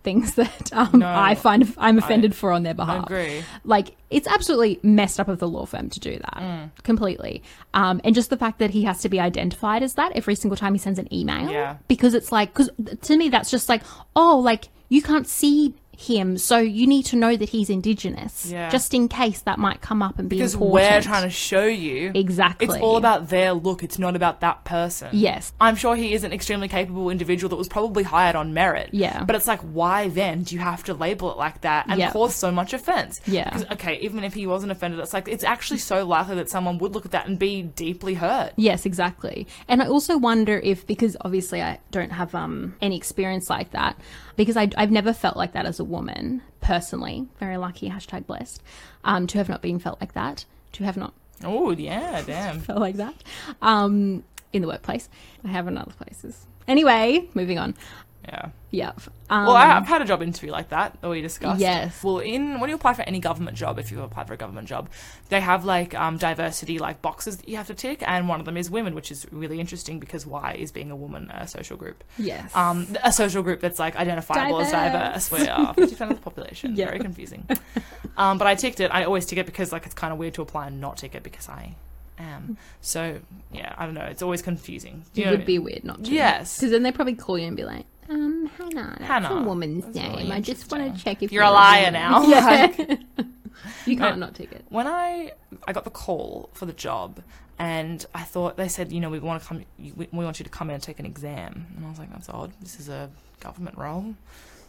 [0.04, 3.44] things that um, No, I find I'm offended for on their I behalf agree.
[3.66, 6.70] like it's absolutely messed up of the law firm to do that Mm.
[6.84, 7.44] completely
[7.74, 10.56] um, and just the fact that he has to be identified as that every single
[10.56, 11.78] time he sends an email Yeah.
[11.90, 12.70] because it's like because
[13.02, 13.82] to me that's just like
[14.16, 18.70] oh like you can't see him so you need to know that he's indigenous Yeah.
[18.70, 21.66] just in case that might come up and be Because important we're trying to show
[21.66, 25.10] you exactly it's all about their look, it's not about that person.
[25.12, 28.90] yes I'm sure he is an extremely capable individual that was probably hired on merit.
[28.94, 29.24] Yeah.
[29.26, 32.12] But it's like, why then do you have to label it like that and Yeah.
[32.12, 33.20] cause so much offense?
[33.28, 33.50] Yeah.
[33.50, 36.78] 'Cause, okay, even if he wasn't offended, it's like, it's actually so likely that someone
[36.78, 38.54] would look at that and be deeply hurt.
[38.56, 39.48] Yes, exactly.
[39.68, 43.98] And I also wonder if because obviously I don't have um any experience like that
[44.40, 47.28] because I I've never felt like that as a woman personally.
[47.40, 48.64] Very lucky hashtag blessed
[49.04, 52.60] um to have not been felt like that to have not Oh, yeah, damn.
[52.70, 53.16] felt like that
[53.62, 54.24] um
[54.54, 55.10] in the workplace.
[55.44, 56.46] I have in other places.
[56.68, 57.76] Anyway, moving on.
[58.30, 58.50] Yeah.
[58.72, 58.92] Yeah.
[59.30, 61.60] Um, Well, I, I've had a job interview like that that we discussed.
[61.60, 62.04] Yes.
[62.04, 64.68] Well, in when you apply for any government job, if you apply for a government
[64.68, 64.90] job,
[65.30, 68.46] they have like um, diversity like boxes that you have to tick, and one of
[68.46, 71.76] them is women, which is really interesting because why is being a woman a social
[71.78, 72.04] group?
[72.18, 72.56] yes.
[72.56, 75.30] Um, a social group that's like identifiable as Diverse.
[75.30, 75.32] diverse.
[75.32, 76.76] We are fifty percent of the population.
[76.80, 76.86] Yeah.
[76.86, 77.48] Very confusing.
[78.16, 78.92] Um, but I ticked it.
[78.94, 81.16] I always tick it because like it's kind of weird to apply and not tick
[81.16, 81.76] it because I
[82.20, 82.58] am.
[82.82, 83.20] So
[83.52, 84.04] yeah, I don't know.
[84.06, 85.04] It's always confusing.
[85.14, 86.12] Do it you know would I be weird not to.
[86.12, 86.58] Yes.
[86.58, 87.86] Because then they probably call you and be like, um,
[88.58, 90.12] Hannah, that's a Hannah, woman's that's name.
[90.16, 92.22] really I just want to check if You're a liar woman." now.
[92.28, 92.96] Yeah.
[93.86, 94.64] You can't not take it.
[94.70, 95.32] when I
[95.68, 97.20] I got the call for the job,
[97.58, 100.44] and I thought they said, you know, we want to come, we we want you
[100.46, 102.54] to come in and take an exam, and I was like, that's odd.
[102.62, 103.10] This is a
[103.42, 104.16] government role,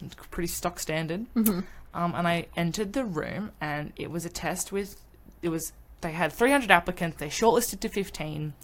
[0.04, 1.26] it's pretty stock standard.
[1.36, 5.00] Um, and I entered the room, and it was a test with.
[5.42, 7.18] It was they had 300 applicants.
[7.18, 8.54] They shortlisted to 15,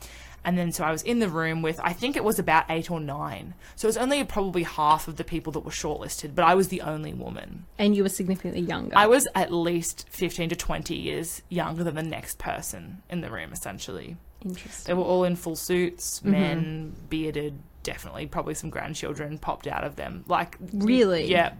[0.46, 2.88] and then so I was in the room with I think it was about eight
[2.88, 3.54] or nine.
[3.74, 6.68] So it was only probably half of the people that were shortlisted, but I was
[6.68, 7.66] the only woman.
[7.78, 8.96] And you were significantly younger.
[8.96, 13.30] I was at least 15 to 20 years younger than the next person in the
[13.30, 14.16] room, essentially.
[14.44, 14.85] Interesting.
[14.87, 16.30] They were all in full suits, mm-hmm.
[16.30, 20.24] men, bearded, definitely, probably some grandchildren popped out of them.
[20.28, 21.28] Like, Really?
[21.28, 21.54] Yeah.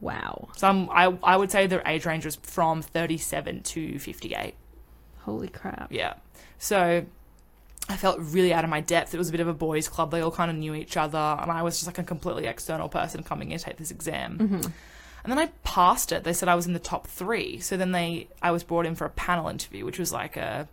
[0.00, 0.48] Wow.
[0.54, 4.54] Some, I, I would say their age range was from 37 to 58.
[5.20, 5.90] Holy crap.
[5.90, 6.14] Yeah.
[6.58, 7.06] So
[7.88, 9.14] I felt really out of my depth.
[9.14, 10.10] It was a bit of a boys' club.
[10.10, 12.88] They all kind of knew each other, and I was just like a completely external
[12.88, 14.36] person coming in to take this exam.
[15.24, 16.22] And then I passed it.
[16.24, 17.58] They said I was in the top three.
[17.60, 20.68] So then they, I was brought in for a panel interview, which was like a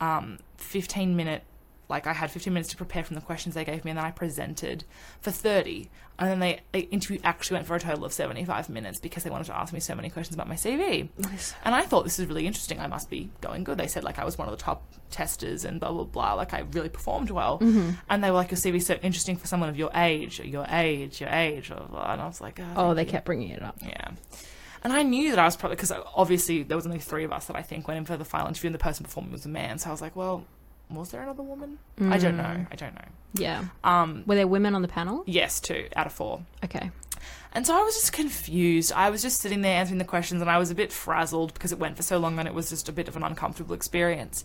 [0.00, 1.42] um, 15 minute.
[1.88, 4.04] Like I had 15 minutes to prepare from the questions they gave me, and then
[4.06, 4.84] I presented
[5.20, 5.90] for 30.
[6.18, 9.30] And then they, the interview actually went for a total of 75 minutes because they
[9.30, 11.08] wanted to ask me so many questions about my CV.
[11.18, 11.54] Nice.
[11.64, 12.78] And I thought this is really interesting.
[12.78, 13.78] I must be going good.
[13.78, 16.34] They said like I was one of the top testers and blah blah blah.
[16.34, 17.58] Like I really performed well.
[17.58, 17.90] Mm-hmm.
[18.08, 20.66] And they were like, "Your CV is so interesting for someone of your age, your
[20.70, 22.12] age, your age." Blah, blah, blah.
[22.12, 23.76] And I was like, "Oh, Oh, they you." kept bringing it up.
[23.82, 24.12] yeah."
[24.84, 27.46] And I knew that I was probably because obviously there was only three of us
[27.46, 29.48] that I think went in for the final interview, and the person performing was a
[29.48, 29.78] man.
[29.78, 30.44] So I was like, "Well,
[30.94, 31.78] was there another woman?
[32.00, 32.66] I don't know.
[32.70, 33.04] I don't know."
[33.34, 33.64] Yeah.
[33.82, 35.24] Um, Were there women on the panel?
[35.26, 36.42] yes, two out of four.
[36.64, 36.90] Okay.
[37.52, 38.92] And so I was just confused.
[38.92, 41.70] I was just sitting there answering the questions and I was a bit frazzled because
[41.70, 44.44] it went for so long and it was just a bit of an uncomfortable experience.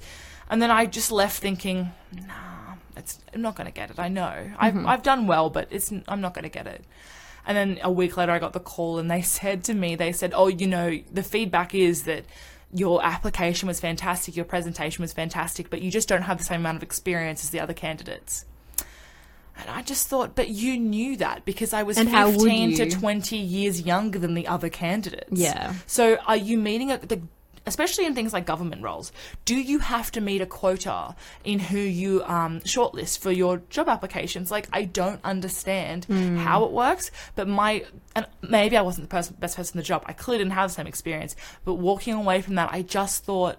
[0.49, 3.97] And then I just left thinking, nah, it's, I'm not going to get it.
[3.99, 4.51] I know.
[4.59, 6.85] I've, I've done well, but it's, I'm not going to get it.
[7.47, 10.11] And then a week later, I got the call and they said to me, they
[10.11, 12.25] said, oh, you know, the feedback is that
[12.73, 16.61] your application was fantastic, your presentation was fantastic, but you just don't have the same
[16.61, 18.45] amount of experience as the other candidates.
[19.57, 23.35] And I just thought, but you knew that because I was And 15 to 20
[23.35, 25.31] years younger than the other candidates.
[25.31, 25.73] Yeah.
[25.85, 27.21] So are you meeting a, the
[27.65, 29.11] especially in things like government roles,
[29.45, 33.87] do you have to meet a quota in who you um, shortlist for your job
[33.89, 34.51] applications?
[34.51, 36.37] Like, I don't understand Hmm.
[36.37, 37.83] how it works, but my
[38.15, 40.03] and maybe I wasn't the person, best person in the job.
[40.05, 43.57] I clearly didn't have the same experience, but walking away from that, I just thought,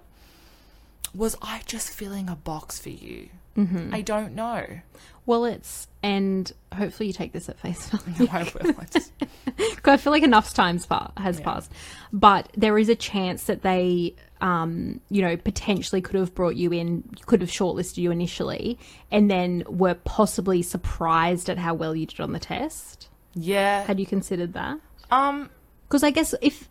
[1.15, 3.29] was I just filling a box for you?
[3.57, 3.95] Mm-hmm.
[3.95, 4.81] I don't know.
[5.27, 8.27] Well, it's and hopefully you take this at face value.
[8.27, 8.75] No, I will.
[8.79, 9.13] I just-
[9.85, 11.45] I feel like enough times pa- has Yeah.
[11.45, 11.73] passed,
[12.13, 16.73] but there is a chance that they, um, you know, potentially could have brought you
[16.73, 18.79] in, could have shortlisted you initially,
[19.11, 23.09] and then were possibly surprised at how well you did on the test.
[23.35, 23.85] yeah.
[23.85, 24.79] Had you considered that?
[25.11, 25.51] Um.
[25.89, 26.69] Because I guess if,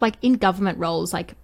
[0.00, 1.34] like, in government roles, like,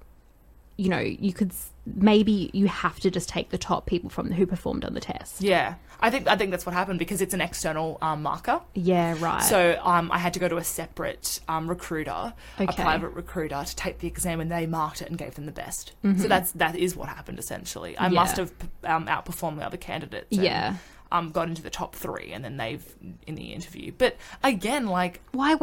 [0.78, 1.52] you know, you could
[1.84, 5.40] maybe you have to just take the top people from who performed on the test.
[5.42, 5.74] Yeah.
[6.00, 8.60] I think I think that's what happened because it's an external um, marker.
[8.74, 9.42] Yeah, right.
[9.42, 13.76] So um, I had to go to a separate um, recruiter, a private recruiter, to
[13.76, 15.92] take the exam, and they marked it and gave them the best.
[16.04, 16.20] Mm-hmm.
[16.22, 17.96] So that's that is what happened essentially.
[17.96, 18.08] I Yeah.
[18.20, 18.52] must have
[18.84, 20.36] um, outperformed the other candidates.
[20.36, 20.76] and, Yeah.
[21.12, 22.84] Um, got into the top three, and then they've
[23.26, 23.92] in the interview.
[23.96, 25.56] But again, like Why?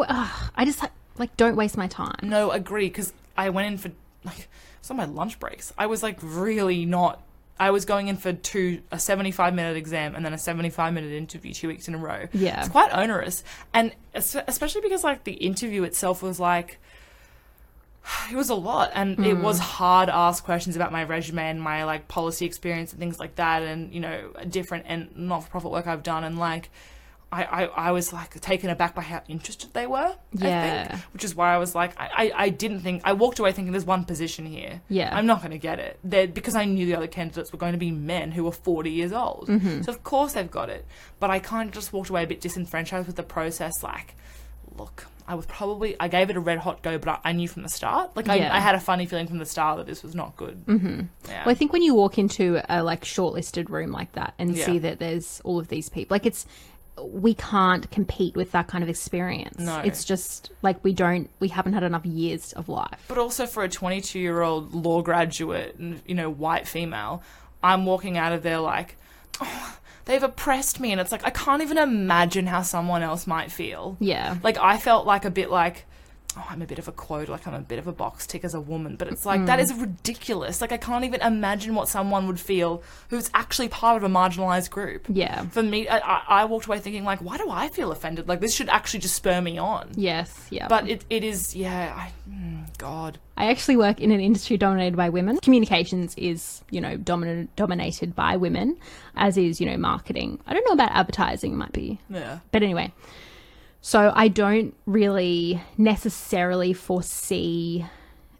[0.55, 0.84] I just
[1.17, 2.15] like don't waste my time.
[2.23, 3.91] no, agree because I went in for
[4.23, 4.47] like
[4.82, 5.73] some of my lunch breaks.
[5.77, 7.23] I was like really not.
[7.60, 10.69] I was going in for two a seventy five minute exam and then a seventy
[10.69, 12.27] five minute interview two weeks in a row.
[12.34, 12.60] Yeah.
[12.60, 16.79] it's quite onerous, and especially because like the interview itself was like.
[18.32, 19.43] It was a lot, and it hmm.
[19.43, 23.36] was hard ask questions about my resume and my like policy experience and things like
[23.36, 26.71] that, and you know, different and not for profit work I've done, and like,
[27.32, 29.98] I, I, I was like taken aback by how interested they were.
[29.98, 30.88] I Yeah.
[30.88, 33.52] think, which is why I was like, I, I, I didn't think I walked away
[33.52, 34.82] thinking there's one position here.
[34.89, 35.15] Yeah.
[35.15, 36.00] I'm not going to get it.
[36.04, 38.89] They're, because I knew the other candidates were going to be men who were 40
[38.89, 39.48] years old.
[39.48, 39.84] Mm-hmm.
[39.84, 40.86] So of course they've got it.
[41.20, 43.84] But I kind of just walked away a bit disenfranchised with the process.
[43.84, 44.15] Like,
[44.78, 47.48] look, I was probably I gave it a red hot go, but I, I knew
[47.48, 48.15] from the start.
[48.15, 48.56] Like I, Yeah.
[48.56, 50.65] I had a funny feeling from the start that this was not good.
[50.65, 51.02] Mm-hmm.
[51.28, 51.46] Yeah.
[51.46, 54.65] Well, I think when you walk into a like shortlisted room like that and Yeah.
[54.65, 56.48] see that there's all of these people, like it's
[57.05, 59.59] we can't compete with that kind of experience.
[59.59, 59.79] No.
[59.79, 63.03] It's just like we don't we haven't had enough years of life.
[63.07, 67.23] But also for a 22 year old law graduate and, you know, white female,
[67.63, 68.97] I'm walking out of there like,
[69.41, 70.91] oh, they've oppressed me.
[70.91, 73.97] And it's like, I can't even imagine how someone else might feel.
[73.99, 74.38] Yeah.
[74.43, 75.85] Like, I felt like a bit like,
[76.38, 78.44] oh, I'm a bit of a quote, like I'm a bit of a box tick
[78.44, 78.96] as a woman.
[78.96, 79.46] But it's like, Mm.
[79.48, 80.62] that is ridiculous.
[80.62, 84.70] Like, I can't even imagine what someone would feel who's actually part of a marginalized
[84.70, 85.08] group.
[85.10, 85.44] Yeah.
[85.50, 88.28] For me, I, I, walked away thinking, like, why do I feel offended?
[88.28, 89.89] Like, this should actually just spur me on.
[89.96, 90.48] Yes.
[90.50, 90.68] Yeah.
[90.68, 93.18] But it, it is, yeah, I, mm, God.
[93.36, 95.39] I actually work in an industry dominated by women.
[95.39, 98.78] Communications is, you know, dominant, dominated by women,
[99.15, 100.39] as is, you know, marketing.
[100.46, 102.39] I don't know about advertising, it might be Yeah.
[102.52, 102.92] But anyway,
[103.82, 107.86] So I don't really necessarily foresee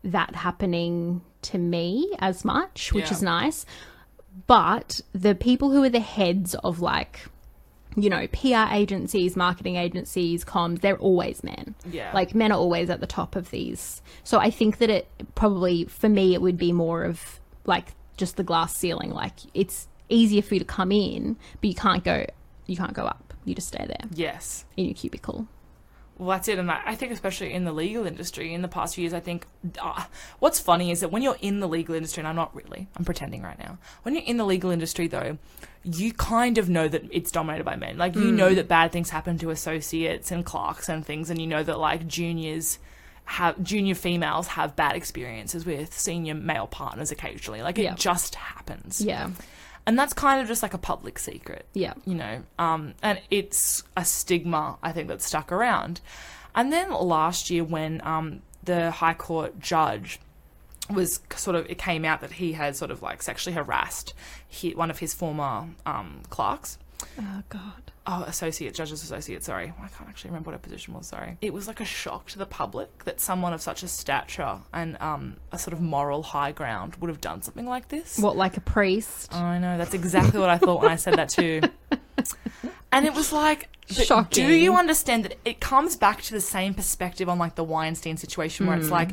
[0.04, 3.12] that happening to me as much, which Yeah.
[3.14, 3.66] is nice.
[4.48, 7.28] But the people who are the heads of like,
[7.96, 11.76] you know, PR agencies, marketing agencies, comms, they're always men.
[11.90, 12.12] Yeah.
[12.14, 14.02] Like men are always at the top of these.
[14.24, 18.36] So I think that it probably for me it would be more of like just
[18.38, 19.12] the glass ceiling.
[19.12, 22.26] Like it's easier for you to come in, but you can't go
[22.68, 23.29] you can't go up.
[23.50, 24.66] You just stay there yes.
[24.78, 25.48] in your cubicle.
[26.18, 26.60] Well, that's it.
[26.60, 29.22] And I I think, especially in the legal industry, in the past few years, I
[29.22, 29.48] think
[29.82, 30.04] uh,
[30.40, 33.06] what's funny is that when you're in the legal industry, and I'm not really, I'm
[33.06, 33.78] pretending right now.
[34.04, 35.38] When you're in the legal industry, though,
[35.84, 37.98] you kind of know that it's dominated by men.
[37.98, 41.48] Like, you know that bad things happen to associates and clerks and things, and you
[41.48, 42.80] know that, like, juniors.
[43.26, 47.62] Have, junior females have bad experiences with senior male partners occasionally.
[47.62, 49.02] Like it just happens.
[49.02, 49.30] Yeah.
[49.86, 51.94] And that's kind of just like a public secret Yeah.
[52.06, 56.02] you know, um, and it's a stigma I think that stuck around.
[56.54, 60.20] And then last year, when um, the High Court judge
[60.90, 64.14] was sort of, it came out that he had sort of like sexually harassed
[64.48, 66.78] he, one of his former um, clerks.
[67.20, 67.92] Oh god.
[68.12, 69.72] Oh, associate, judge's associate, sorry.
[69.80, 71.38] I can't actually remember what her position was, sorry.
[71.42, 74.98] It was like a shock to the public that someone of such a stature and
[75.00, 78.18] um, a sort of moral high ground would have done something like this.
[78.18, 79.32] What like a priest?
[79.36, 81.62] I know, that's exactly what I thought when I said that too.
[82.92, 84.48] And it was like, Shocking.
[84.48, 88.18] do you understand that it comes back to the same perspective on like the Weinstein
[88.18, 88.82] situation where Hmm.
[88.82, 89.10] it's like,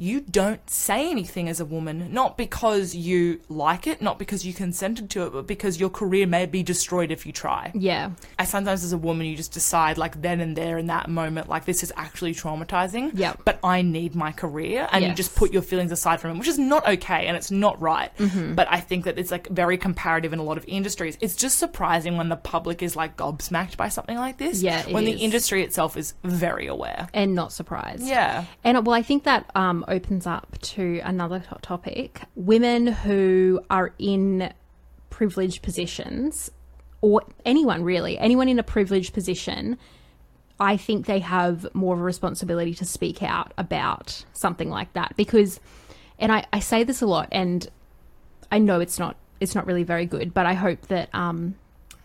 [0.00, 4.54] you don't say anything as a woman, not because you like it, not because you
[4.54, 7.72] consented to it, but because your career may be destroyed if you try.
[7.74, 8.12] Yeah.
[8.38, 11.48] I sometimes as a woman you just decide like then and there in that moment
[11.48, 13.10] like this is actually traumatizing.
[13.14, 13.34] Yeah.
[13.44, 16.48] But I need my career and you just put your feelings aside from it, which
[16.48, 18.16] is not okay and it's not right.
[18.18, 18.54] Mm-hmm.
[18.54, 21.18] But I think that it's like very comparative in a lot of industries.
[21.20, 24.62] It's just surprising when the public is like gobsmacked by something like this.
[24.62, 27.08] Yeah, When the industry itself is very aware.
[27.12, 28.04] And not surprised.
[28.04, 28.44] Yeah.
[28.62, 32.22] And well, I think that um, opens up to another to- topic.
[32.34, 34.52] Women who are in
[35.10, 36.50] privileged positions,
[37.00, 39.78] or anyone really, anyone in a privileged position,
[40.60, 45.14] I think they have more of a responsibility to speak out about something like that.
[45.16, 45.60] Because,
[46.18, 47.68] and I, I say this a lot, and
[48.50, 51.54] I know it's not it's not really very good, but I hope that um,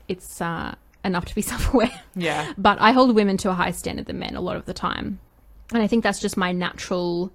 [0.07, 2.53] it's uh, enough to be self aware Yeah.
[2.57, 5.19] but I hold women to a higher standard than men a lot of the time.
[5.73, 7.31] And I think that's just my natural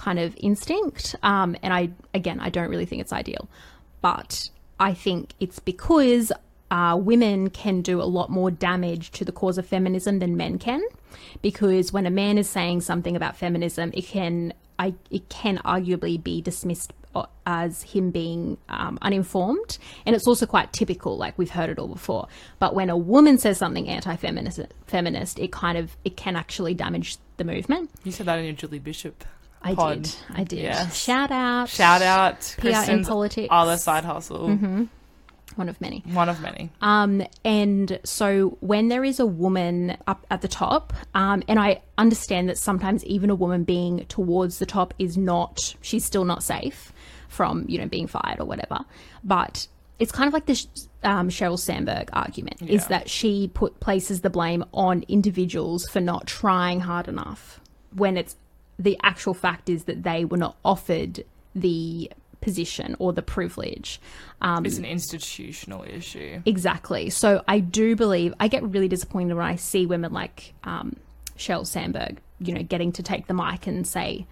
[0.00, 1.14] kind of instinct.
[1.22, 3.48] Um, and I, again, I don't really think it's ideal.
[4.00, 6.32] But I think it's because
[6.70, 10.58] uh, women can do a lot more damage to the cause of feminism than men
[10.58, 10.82] can.
[11.42, 16.22] Because when a man is saying something about feminism, it can, I, it can arguably
[16.22, 19.76] be dismissed uh, as him being um, uninformed.
[20.06, 22.28] And it's also quite typical, like we've heard it all before.
[22.58, 27.18] But when a woman says something anti-feminist, feminist, it kind of it can actually damage
[27.36, 27.90] the movement.
[28.04, 29.24] You said that in your Julie Bishop.
[29.62, 30.02] I pod.
[30.02, 30.58] did, I did.
[30.60, 30.96] Yes.
[30.96, 33.48] Shout out, Shout out PR in Kristen's politics.
[33.50, 34.48] other side hustle.
[35.56, 36.02] one of many.
[36.12, 36.70] One of many.
[36.80, 41.82] Um, and so when there is a woman up at the top, um, and I
[41.98, 46.42] understand that sometimes even a woman being towards the top is not, she's still not
[46.42, 46.92] safe
[47.28, 48.78] from, you know, being fired or whatever.
[49.22, 49.66] But
[49.98, 50.66] it's kind of like this
[51.02, 56.26] um, Sheryl Sandberg argument is that she put places the blame on individuals for not
[56.26, 57.60] trying hard enough
[57.94, 58.36] when it's
[58.80, 64.00] the actual fact is that they were not offered the position or the privilege.
[64.40, 66.40] Um, It's an institutional issue.
[66.46, 67.10] Exactly.
[67.10, 70.96] So I do believe I get really disappointed when I see women like um,
[71.36, 74.26] Sheryl Sandberg, you know, getting to take the mic and say,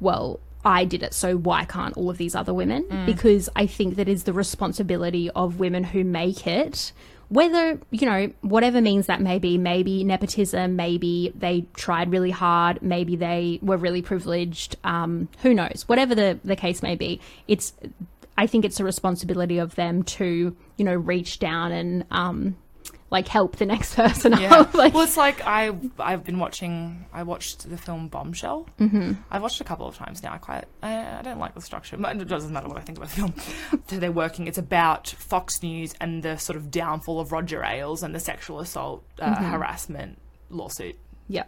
[0.00, 3.94] "Well, I did it, so why can't all of these other women?" Because I think
[3.94, 6.92] that is the responsibility of women who make it.
[7.28, 12.82] Whether, you know, whatever means that may be, maybe nepotism, maybe they tried really hard,
[12.82, 17.74] maybe they were really privileged, um, who knows, whatever the, the case may be, it's
[18.38, 22.56] I think it's a responsibility of them to, you know, reach down and um,
[23.10, 24.54] like help the next person Yeah.
[24.54, 24.74] up.
[24.74, 27.06] like, well, it's like I I've been watching.
[27.12, 28.68] I watched the film Bombshell.
[28.78, 29.12] Mm-hmm.
[29.30, 30.32] I've watched it a couple of times now.
[30.34, 31.96] I quite I, I don't like the structure.
[31.96, 33.34] It doesn't matter what I think about the film.
[33.88, 34.46] so they're working.
[34.46, 38.60] It's about Fox News and the sort of downfall of Roger Ailes and the sexual
[38.60, 40.18] assault uh, harassment
[40.50, 40.96] lawsuit.
[41.28, 41.44] yeah,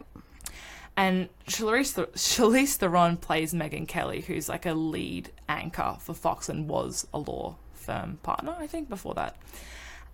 [0.96, 6.48] And Charlize, Th- Charlize Theron plays Megyn Kelly, who's like a lead anchor for Fox
[6.48, 9.36] and was a law firm partner, I think, before that.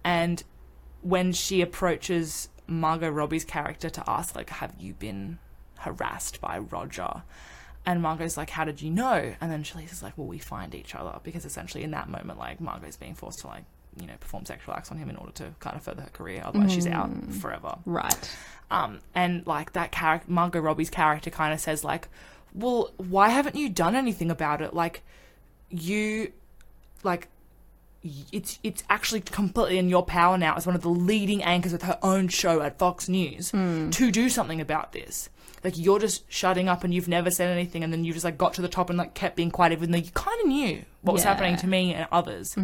[0.05, 0.43] And
[1.03, 5.39] when she approaches Margot Robbie's character to ask, like, have you been
[5.79, 7.23] harassed by Roger?
[7.85, 9.35] And Margot's like, how did you know?
[9.41, 11.21] And then Charlize is like, well, we find each other.
[11.23, 13.63] Because essentially in that moment, like, Margot's being forced to, like,
[14.01, 16.43] you know, perform sexual acts on him in order to kind of further her career.
[16.45, 17.79] Otherwise, she's out forever.
[17.87, 18.37] Right.
[18.71, 22.09] Um, and like that character, Margot Robbie's character kind of says like,
[22.53, 24.75] well, why haven't you done anything about it?
[24.75, 25.03] Like,
[25.71, 26.33] you,
[27.05, 27.29] like,
[28.33, 31.83] it's it's actually completely in your power now as one of the leading anchors with
[31.83, 35.29] her own show at Fox News to do something about this.
[35.65, 38.39] Like you're just shutting up and you've never said anything, and then you just like
[38.39, 40.85] got to the top and like kept being quiet, even though you kind of knew
[41.03, 41.33] what was Yeah.
[41.35, 42.55] happening to me and others.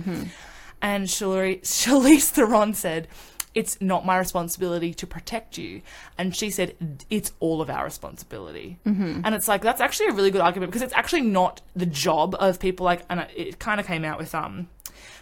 [0.81, 3.07] And Charlize Charlize Theron said,
[3.55, 5.83] "It's not my responsibility to protect you,"
[6.19, 6.75] and she said,
[7.09, 9.21] "It's all of our responsibility." Mm-hmm.
[9.25, 12.35] And it's like that's actually a really good argument because it's actually not the job
[12.41, 14.69] of people like, and it kind of came out with um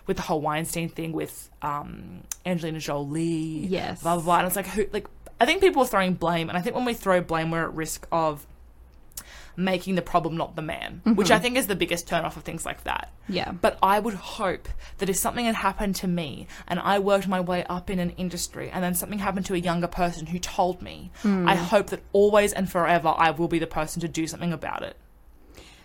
[0.07, 4.03] with the whole Weinstein thing with um Angelina Jolie, Yes.
[4.03, 4.39] blah blah blah.
[4.39, 5.07] And it's like who like
[5.41, 7.75] I think people are throwing blame, and I think when we throw blame, we're at
[7.75, 8.47] risk of
[9.57, 12.45] making the problem not the man, which I think is the biggest turn off of
[12.45, 13.11] things like that.
[13.29, 13.51] Yeah.
[13.53, 14.69] But I would hope
[14.99, 18.11] that if something had happened to me and I worked my way up in an
[18.11, 22.01] industry and then something happened to a younger person who told me, I hope that
[22.13, 24.97] always and forever I will be the person to do something about it.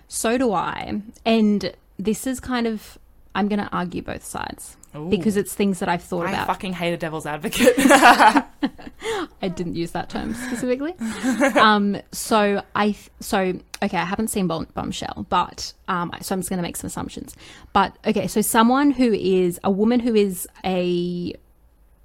[0.07, 1.01] So do I.
[1.25, 2.97] And this is kind of,
[3.35, 5.09] I'm going to argue both sides Ooh.
[5.09, 6.47] because it's things that I've thought I about.
[6.47, 7.73] fucking hate a devil's advocate.
[7.77, 10.95] I didn't use that term specifically.
[11.59, 16.39] um, so I, th- so okay, I haven't seen Bom- Bombshell, but um, so I'm
[16.39, 17.35] just going to make some assumptions.
[17.73, 21.33] But okay, so someone who is a woman who is a,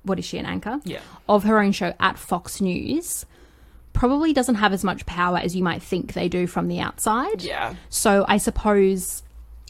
[0.03, 0.81] what is she, an anchor?
[0.85, 1.01] yeah.
[1.29, 3.25] of her own show at Fox News
[3.93, 7.43] probably doesn't have as much power as you might think they do from the outside.
[7.43, 7.75] Yeah.
[7.89, 9.23] So I suppose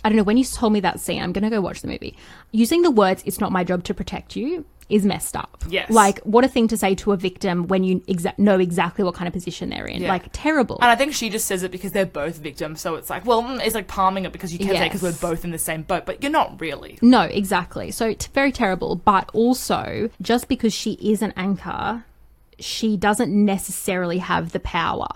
[0.02, 1.88] I don't know when you told me that scene, I'm going to go watch the
[1.88, 2.16] movie.
[2.52, 5.62] Using the words it's not my job to protect you is messed up.
[5.68, 5.90] Yes.
[5.90, 9.14] Like what a thing to say to a victim when you exa- know exactly what
[9.14, 10.02] kind of position they're in.
[10.02, 10.08] Yeah.
[10.08, 10.78] Like terrible.
[10.82, 12.80] And I think she just says it because they're both victims.
[12.80, 15.12] So it's like, well, mm, it's like palming it because you can't say because we're
[15.12, 16.98] both in the same boat, but you're not really.
[17.00, 17.90] No, exactly.
[17.92, 18.96] So it's very terrible.
[18.96, 22.04] But also, just because she is an anchor,
[22.58, 25.08] she doesn't necessarily have the power.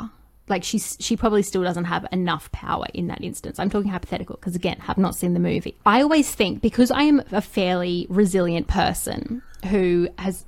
[0.48, 3.58] Like she's she probably still doesn't have enough power in that instance.
[3.58, 5.76] I'm talking hypothetical because again, have not seen the movie.
[5.86, 10.44] I always think because I am a fairly resilient person who has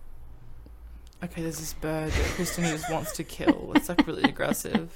[1.25, 3.73] Okay, there's this bird that Kristen just wants to kill.
[3.75, 4.93] It's like really aggressive.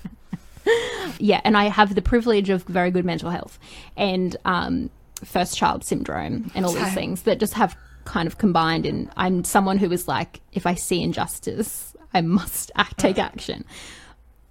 [1.18, 3.58] yeah, and I have the privilege of very good mental health
[3.96, 4.90] and um,
[5.24, 8.86] first child syndrome and all these things that just have kind of combined.
[8.86, 13.64] And I'm someone who is like, if I see injustice, I must act, take action.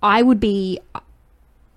[0.01, 0.79] I would be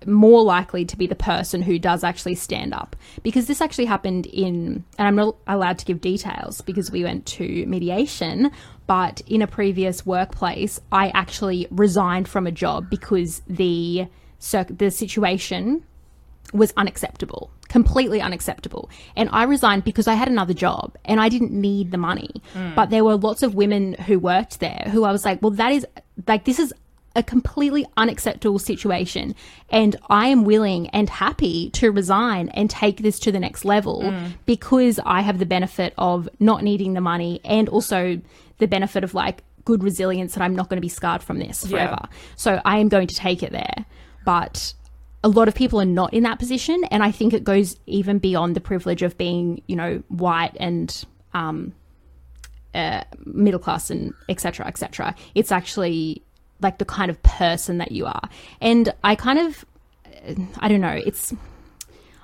[0.05, 2.95] more likely to be the person who does actually stand up.
[3.21, 7.25] Because this actually happened in and I'm not allowed to give details because we went
[7.27, 8.51] to mediation
[8.85, 14.07] but in a previous workplace I actually resigned from a job because the
[14.69, 15.85] the situation
[16.51, 18.87] was unacceptable completely unacceptable.
[19.15, 22.29] And i resigned because i had another job and i didn't need the money.
[22.53, 22.75] Hmm.
[22.75, 25.71] But there were lots of women who worked there who i was like well that
[25.71, 25.87] is
[26.27, 26.71] like this is
[27.15, 29.35] a completely unacceptable situation
[29.69, 34.13] and i am willing and happy to resign and take this to the next level
[34.45, 38.19] because i have the benefit of not needing the money and also
[38.57, 41.63] the benefit of like good resilience that i'm not going to be scarred from this
[41.63, 41.69] Yeah.
[41.69, 43.85] forever so I am going to take it there.
[44.25, 44.73] But
[45.23, 46.83] a lot of people are not in that position.
[46.91, 51.05] And I think it goes even beyond the privilege of being, you know, white and
[51.33, 51.73] um,
[52.73, 55.15] uh, middle class and etc cetera, et cetera.
[55.35, 56.23] It's actually
[56.63, 58.21] like the kind of person that you are.
[58.61, 59.65] And I kind of,
[60.57, 61.33] I don't know, it's.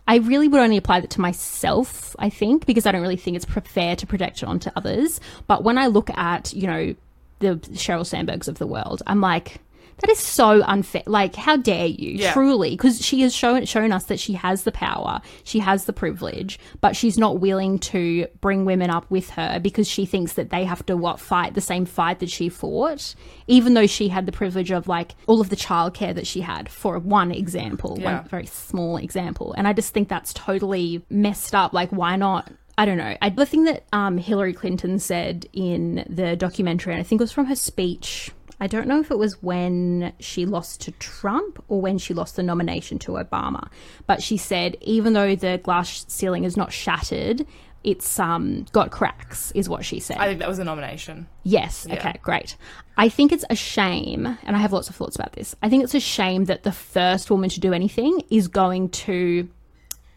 [0.07, 3.37] I really would only apply that to myself, I think, because I don't really think
[3.37, 5.21] it's fair to project it onto others.
[5.45, 6.95] But when I look at, you know,
[7.37, 9.59] the Sheryl Sandbergs of the world, I'm like,
[10.01, 11.03] that is so unfair.
[11.05, 12.11] Like, how dare you?
[12.11, 12.33] Yeah.
[12.33, 15.93] Truly, because she has shown shown us that she has the power, she has the
[15.93, 20.49] privilege, but she's not willing to bring women up with her because she thinks that
[20.49, 23.13] they have to what fight the same fight that she fought,
[23.47, 26.69] even though she had the privilege of like all of the childcare that she had.
[26.69, 28.19] For one example, Yeah.
[28.19, 31.73] one very small example, and I just think that's totally messed up.
[31.73, 32.51] Like, why not?
[32.77, 33.17] I don't know.
[33.21, 37.23] I, the thing that um, Hillary Clinton said in the documentary, and I think it
[37.25, 38.31] was from her speech.
[38.60, 42.36] I don't know if it was when she lost to Trump or when she lost
[42.36, 43.70] the nomination to Obama,
[44.05, 47.45] but she said even though the glass ceiling is not shattered,
[47.84, 50.18] it's um, got cracks, is what she said.
[50.18, 51.28] I think that was a nomination.
[51.43, 51.88] Yes.
[51.88, 51.95] Yeah.
[51.95, 52.57] Okay, great.
[52.97, 55.55] I think it's a shame, and I have lots of thoughts about this.
[55.64, 59.47] I think it's a shame that the first woman to do anything is going to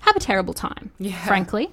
[0.00, 1.16] have a terrible time, Yeah.
[1.24, 1.70] frankly.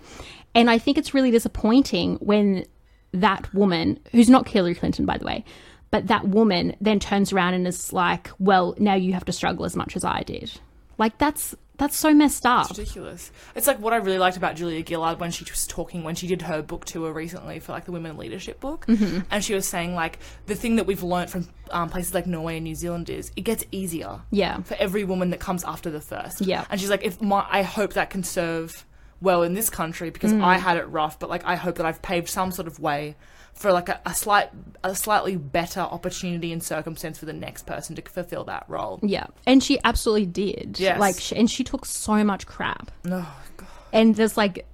[0.54, 2.66] And I think it's really disappointing when
[3.12, 5.44] that woman, who's not Hillary Clinton, by the way,
[5.92, 9.66] but that woman then turns around and is like, well, now you have to struggle
[9.66, 10.52] as much as I did.
[10.98, 12.70] Like, that's That's so messed up.
[12.70, 13.32] It's ridiculous.
[13.56, 16.28] It's like what I really liked about Julia Gillard when she was talking when she
[16.28, 19.20] did her book tour recently for like the women leadership book, Mm-hmm.
[19.32, 22.58] and she was saying like the thing that we've learned from um, places like Norway
[22.58, 24.62] and New Zealand is it gets easier Yeah.
[24.64, 26.42] for every woman that comes after the first.
[26.42, 26.66] Yeah.
[26.70, 28.86] and she's like, if my I hope that can serve
[29.22, 32.02] well in this country because I had it rough, but like I hope that I've
[32.02, 33.16] paved some sort of way
[33.60, 34.50] for like a, a slight
[34.86, 39.00] a slightly better opportunity and circumstance for the next person to fulfill that role.
[39.04, 39.28] Yeah.
[39.46, 40.80] And she absolutely did.
[40.80, 40.98] Yes.
[40.98, 42.90] Like, she, and she took so much crap.
[43.06, 43.68] Oh, God.
[43.92, 44.66] And there's like,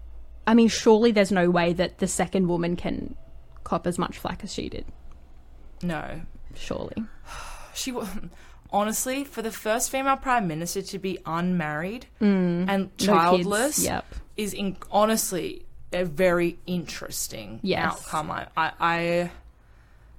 [0.46, 3.16] I mean, surely there's no way that the second woman can
[3.64, 4.86] cop as much flack as she did.
[5.82, 6.22] No,
[6.54, 6.96] Surely.
[7.74, 7.94] she
[8.72, 12.68] honestly for the first female prime minister to be unmarried mm.
[12.70, 13.06] and No kids.
[13.06, 14.06] childless Yep.
[14.38, 17.86] is in, honestly a very interesting Yes.
[17.94, 18.32] outcome.
[18.32, 19.32] I, I, I,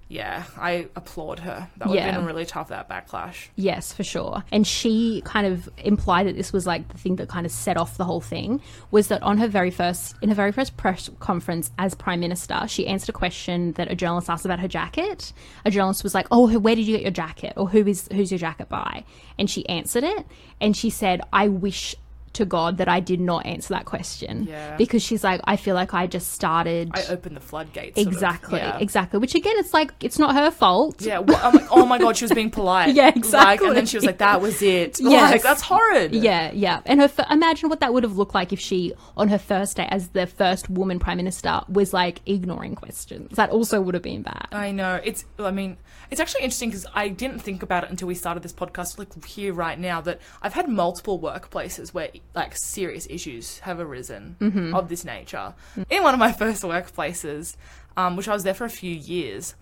[0.08, 1.68] yeah, I applaud her.
[1.78, 2.68] That would have been really tough.
[2.68, 3.48] That backlash.
[3.56, 4.44] Yes, for sure.
[4.52, 7.76] And she kind of implied that this was like the thing that kind of set
[7.76, 8.60] off the whole thing
[8.92, 12.62] was that on her very first in her very first press conference as prime minister,
[12.68, 15.32] she answered a question that a journalist asked about her jacket.
[15.64, 17.54] A journalist was like, "Oh, where did you get your jacket?
[17.56, 19.02] Or who is who's your jacket by?"
[19.40, 20.24] And she answered it,
[20.60, 21.96] and she said, "I wish."
[22.37, 24.76] To God, that I did not answer that question Yeah.
[24.76, 27.97] because she's like, I feel like I just started I opened the floodgates.
[27.97, 28.12] sort of.
[28.12, 28.78] exactly, Yeah.
[28.78, 29.18] exactly.
[29.20, 31.01] Which again, it's like it's not her fault.
[31.03, 32.95] Yeah, well, I'm like, oh my god, she was being polite.
[32.95, 33.68] Yeah, Like, exactly.
[33.68, 35.01] and then she was like, that was it.
[35.16, 35.32] Yes.
[35.32, 36.14] Like, that's horrid.
[36.14, 36.80] Yeah, yeah.
[36.84, 39.76] And her f- imagine what that would have looked like if she, on her first
[39.78, 43.37] day as the first woman prime minister, was like ignoring questions.
[43.37, 44.49] That also would have been bad.
[44.53, 45.01] I know.
[45.05, 45.24] It's.
[45.39, 45.76] I mean,
[46.11, 48.99] it's actually interesting because I didn't think about it until we started this podcast.
[48.99, 54.37] Like here right now, that I've had multiple workplaces where like serious issues have arisen
[54.74, 55.55] of this nature.
[55.91, 57.57] In one of my first workplaces,
[57.97, 59.55] um, which I was there for a few years,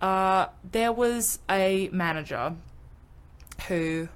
[0.00, 2.54] uh, there was a manager
[3.68, 4.08] who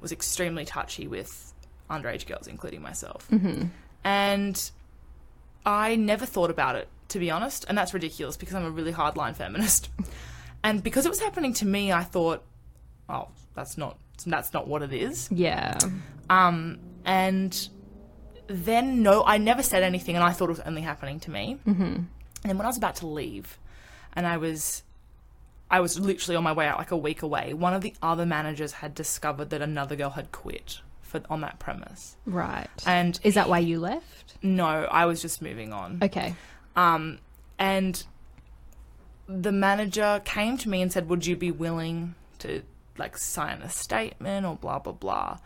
[0.00, 1.52] was extremely touchy with
[1.90, 3.28] underage girls, including myself,
[4.04, 4.70] and
[5.64, 8.92] I never thought about it, to be honest, and that's ridiculous because I'm a really
[8.92, 9.88] hardline feminist.
[10.64, 12.42] And because it was happening to me, I thought,
[13.10, 15.28] oh, that's not that's not what it is.
[15.30, 15.78] Yeah.
[16.30, 17.68] Um, and
[18.46, 21.58] then no, I never said anything, and I thought it was only happening to me.
[21.66, 21.82] Mm-hmm.
[21.82, 22.08] And
[22.42, 23.58] then when I was about to leave,
[24.14, 24.82] and I was.
[25.70, 27.52] I was literally on my way out, like a week away.
[27.54, 31.58] One of the other managers had discovered that another girl had quit for on that
[31.58, 32.68] premise, Right.
[32.86, 34.34] and Is that why you left?
[34.42, 35.98] no, I was just moving on.
[36.02, 36.34] Okay.
[36.76, 37.18] Um,
[37.58, 38.04] and
[39.26, 42.62] the manager came to me and said, "Would you be willing to
[42.98, 45.38] like sign a statement or blah blah blah?"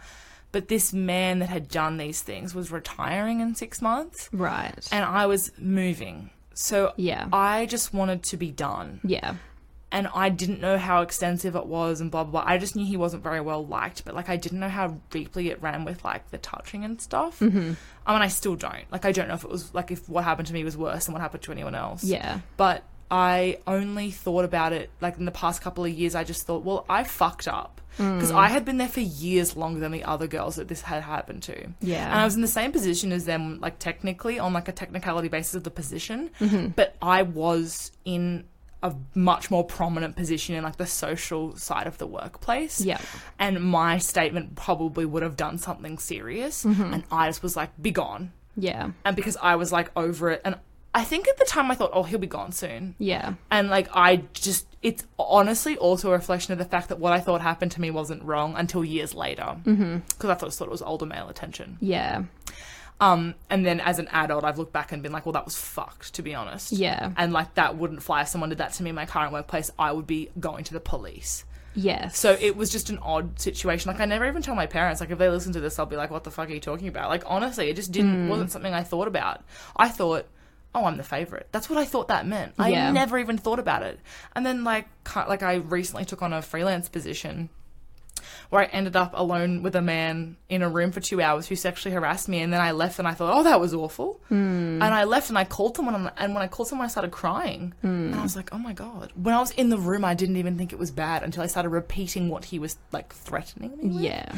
[0.52, 4.86] But this man that had done these things was retiring in six months, Right.
[4.90, 7.28] and I was moving, so Yeah.
[7.32, 9.34] I just wanted to be done, yeah.
[9.92, 12.42] and I didn't know how extensive it was and blah blah.
[12.42, 12.50] blah.
[12.50, 15.50] I just knew he wasn't very well liked, but like I didn't know how deeply
[15.50, 17.40] it ran with like the touching and stuff.
[17.40, 17.72] Mm-hmm.
[18.06, 18.90] I mean, I still don't.
[18.90, 21.04] Like, I don't know if it was like if what happened to me was worse
[21.04, 22.40] than what happened to anyone else Yeah.
[22.56, 26.14] but I only thought about it like in the past couple of years.
[26.14, 28.14] I just thought, well, I fucked up hmm.
[28.14, 31.02] because I had been there for years longer than the other girls that this had
[31.02, 31.68] happened to.
[31.80, 32.10] Yeah.
[32.10, 35.28] and I was in the same position as them, like technically on like a technicality
[35.28, 36.68] basis of the position, mm-hmm.
[36.68, 38.44] but I was in
[38.82, 42.80] a much more prominent position in like the social side of the workplace.
[42.80, 43.00] Yeah.
[43.38, 46.92] and my statement probably would have done something serious, mm-hmm.
[46.92, 48.90] and I just was like, be gone Yeah.
[49.04, 50.56] and because I was like over it, and
[50.94, 53.34] I think at the time I thought, oh, he'll be gone soon, Yeah.
[53.50, 57.20] and like I just, it's honestly also a reflection of the fact that what I
[57.20, 60.30] thought happened to me wasn't wrong until years later, because mm-hmm.
[60.30, 61.76] I thought, thought it was older male attention.
[61.80, 62.24] Yeah.
[63.00, 65.56] Um, and then as an adult, I've looked back and been like, well, that was
[65.56, 66.72] fucked, to be honest.
[66.72, 67.12] Yeah.
[67.16, 68.22] And like that wouldn't fly.
[68.22, 70.72] If someone did that to me in my current workplace, I would be going to
[70.72, 71.44] the police.
[71.74, 72.18] Yes.
[72.18, 73.92] So it was just an odd situation.
[73.92, 75.00] Like I never even tell my parents.
[75.00, 76.88] Like if they listen to this, I'll be like, "What the fuck are you talking
[76.88, 78.28] about?" Like honestly, it just didn't Hmm.
[78.28, 79.42] wasn't something I thought about.
[79.76, 80.26] I thought,
[80.74, 82.54] "Oh, I'm the favorite." That's what I thought that meant.
[82.58, 82.90] I Yeah.
[82.92, 84.00] never even thought about it.
[84.34, 87.48] And then like like I recently took on a freelance position
[88.50, 91.54] where I ended up alone with a man in a room for two hours who
[91.56, 94.80] sexually harassed me, and then I left and I thought, "Oh, that was awful." Hmm.
[94.82, 97.10] And I left and I called someone, and- and when I called someone, I started
[97.12, 100.14] crying, and I was like, "Oh my god!" When I was in the room, I
[100.14, 103.76] didn't even think it was bad until I started repeating what he was like threatening
[103.78, 103.84] me.
[103.94, 104.02] with.
[104.02, 104.32] yeah.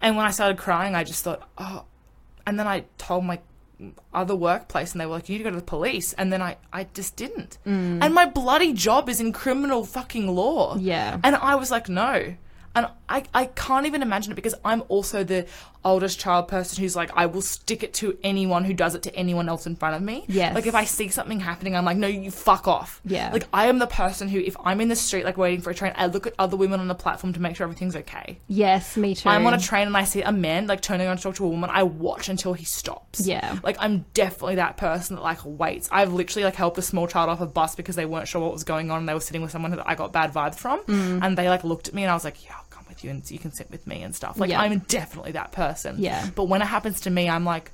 [0.00, 1.84] And when I started crying, I just thought, "Oh,"
[2.46, 3.38] and then I told my
[4.12, 6.42] other workplace, and they were like, "You need to go to the police," and then
[6.42, 7.58] I I just didn't.
[7.66, 8.02] Mm.
[8.02, 10.76] And my bloody job is in criminal fucking law.
[10.76, 11.18] Yeah.
[11.22, 12.34] And I was like, no.
[12.74, 15.46] And I, I can't even imagine it because I'm also the
[15.84, 19.14] oldest child person who's like, I will stick it to anyone who does it to
[19.14, 20.24] anyone else in front of me.
[20.28, 20.54] Yes.
[20.54, 23.00] Like if I see something happening, I'm like, no, you fuck off.
[23.04, 23.30] Yeah.
[23.32, 25.74] Like I am the person who, if I'm in the street, like waiting for a
[25.74, 28.40] train, I look at other women on the platform to make sure everything's okay.
[28.48, 29.28] Yes, me too.
[29.28, 31.44] I'm on a train and I see a man like turning around to talk to
[31.44, 33.26] a woman, I watch until he stops.
[33.26, 33.58] Yeah.
[33.62, 35.88] Like I'm definitely that person that like waits.
[35.92, 38.52] I've literally like helped a small child off a bus because they weren't sure what
[38.52, 40.82] was going on and they were sitting with someone that I got bad vibes from.
[40.84, 41.20] Mm.
[41.22, 42.56] And they like looked at me and I was like, Yeah,
[42.98, 44.38] with you and you can sit with me and stuff.
[44.38, 44.60] Like Yeah.
[44.60, 45.96] I'm definitely that person.
[45.98, 46.28] Yeah.
[46.34, 47.70] But when it happens to me, I'm like,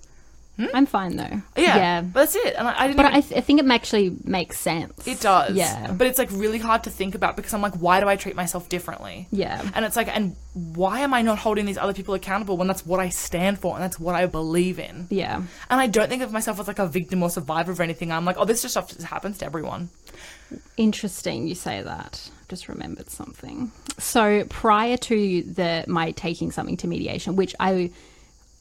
[0.57, 0.67] Hmm?
[0.73, 1.43] I'm fine though.
[1.57, 1.77] Yeah.
[1.77, 2.01] Yeah.
[2.03, 2.55] But that's it.
[2.57, 5.07] And I, I didn't But even- I, th- I think it actually makes sense.
[5.07, 5.57] it does.
[5.57, 5.91] Yeah.
[5.93, 8.37] But it's like really hard to think about because I'm like, why do I treat
[8.37, 9.27] myself differently?
[9.33, 9.69] Yeah.
[9.75, 12.87] And it's like, and why am I not holding these other people accountable when that's
[12.87, 15.09] what I stand for and that's what I believe in?
[15.11, 15.37] Yeah.
[15.71, 18.13] And I don't think of myself as like a victim or survivor of anything.
[18.13, 19.89] I'm like, oh, this just stuff just happens to everyone.
[20.77, 22.31] Interesting you say that.
[22.41, 23.73] I've just remembered something.
[23.99, 27.91] So prior to the my taking something to mediation, which I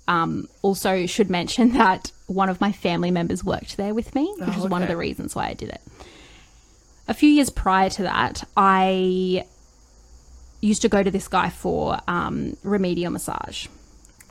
[0.07, 4.49] um, also should mention that one of my family members worked there with me, which
[4.57, 5.81] Oh, is one of the reasons why I did it.
[7.07, 9.45] A few years prior to that, I
[10.61, 13.67] used to go to this guy for um, remedial massage.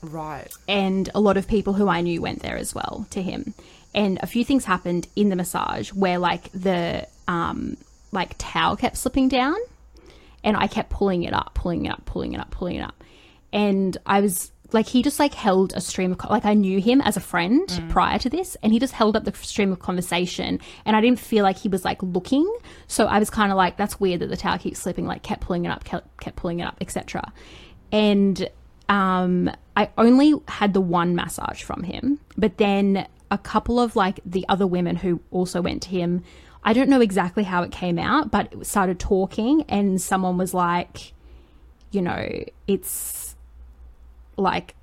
[0.05, 0.49] Right.
[0.67, 3.55] and a lot of people who I knew went there as well to him.
[3.95, 7.77] And a few things happened in the massage where like the um
[8.11, 9.55] like towel kept slipping down
[10.43, 13.01] and I kept pulling it up, pulling it up, pulling it up, pulling it up.
[13.53, 17.01] And I was like he just like held a stream of like I knew him
[17.01, 20.61] as a friend prior to this and he just held up the stream of conversation
[20.85, 22.51] and I didn't feel like he was like looking
[22.87, 25.43] so I was kind of like that's weird that the towel keeps slipping like kept
[25.43, 27.33] pulling it up kept, kept pulling it up etc
[27.91, 28.49] and
[28.89, 34.21] um, I only had the one massage from him, but then a couple of like
[34.27, 36.23] the other women who also went to him.
[36.65, 40.53] I don't know exactly how it came out, but it started talking, and someone was
[40.53, 41.15] like,
[41.91, 42.91] you know, it's
[44.37, 44.75] like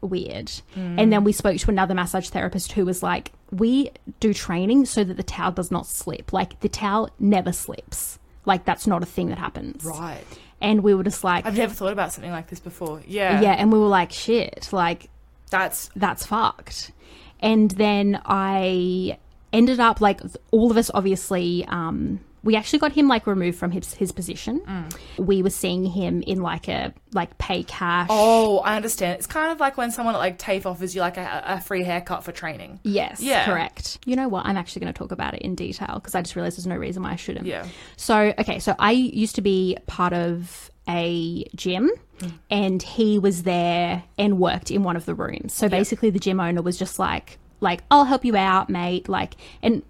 [0.00, 0.50] weird.
[0.74, 3.90] And then we spoke to another massage therapist who was like, we
[4.20, 6.32] do training so that the towel does not slip.
[6.32, 8.18] Like the towel never slips.
[8.44, 9.84] Like that's not a thing that happens.
[9.84, 10.24] Right.
[10.60, 13.02] And we were just like, I've never thought about something like this before.
[13.06, 13.40] Yeah.
[13.40, 15.08] yeah, and we were like, shit, like
[15.50, 16.92] That's that's fucked.
[17.40, 19.18] And then I
[19.52, 23.70] ended up like all of us obviously um we actually got him like removed from
[23.70, 24.60] his his position.
[24.60, 25.26] Mm.
[25.26, 28.08] We were seeing him in like a like pay cash.
[28.10, 29.16] oh, I understand.
[29.16, 31.82] It's kind of like when someone at like TAFE offers you like a, a free
[31.82, 32.80] haircut for training.
[32.82, 33.46] Yes, Yeah.
[33.46, 33.98] correct.
[34.04, 34.44] You know what?
[34.46, 36.76] I'm actually going to talk about it in detail because I just realized there's no
[36.76, 37.46] reason why I shouldn't.
[37.46, 37.66] Yeah.
[37.96, 42.32] So, okay, so I used to be part of a gym mm.
[42.50, 45.54] and he was there and worked in one of the rooms.
[45.54, 49.36] So basically the gym owner was just like like I'll help you out, mate, like
[49.62, 49.82] and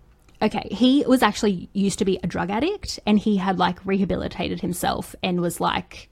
[0.45, 4.61] okay, he was actually used to be a drug addict and he had like rehabilitated
[4.61, 6.09] himself and was like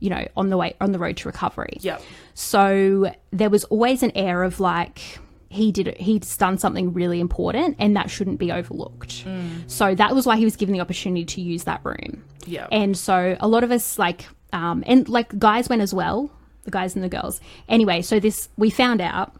[0.00, 1.76] you know, on the way on the road to recovery.
[1.80, 2.02] Yep.
[2.34, 5.18] So there was always an air of like
[5.50, 9.24] he did it, he's done something really important and that shouldn't be overlooked.
[9.66, 12.24] So that was why he was given the opportunity to use that room.
[12.46, 12.68] Yep.
[12.72, 16.30] And so a lot of us like um and like guys went as well,
[16.64, 17.40] the guys and the girls.
[17.68, 19.34] Anyway, so this we found out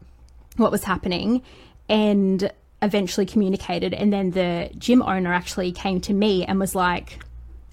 [0.57, 1.43] what was happening
[1.89, 2.53] and
[2.83, 7.19] eventually communicated and then the gym owner actually came to me and was like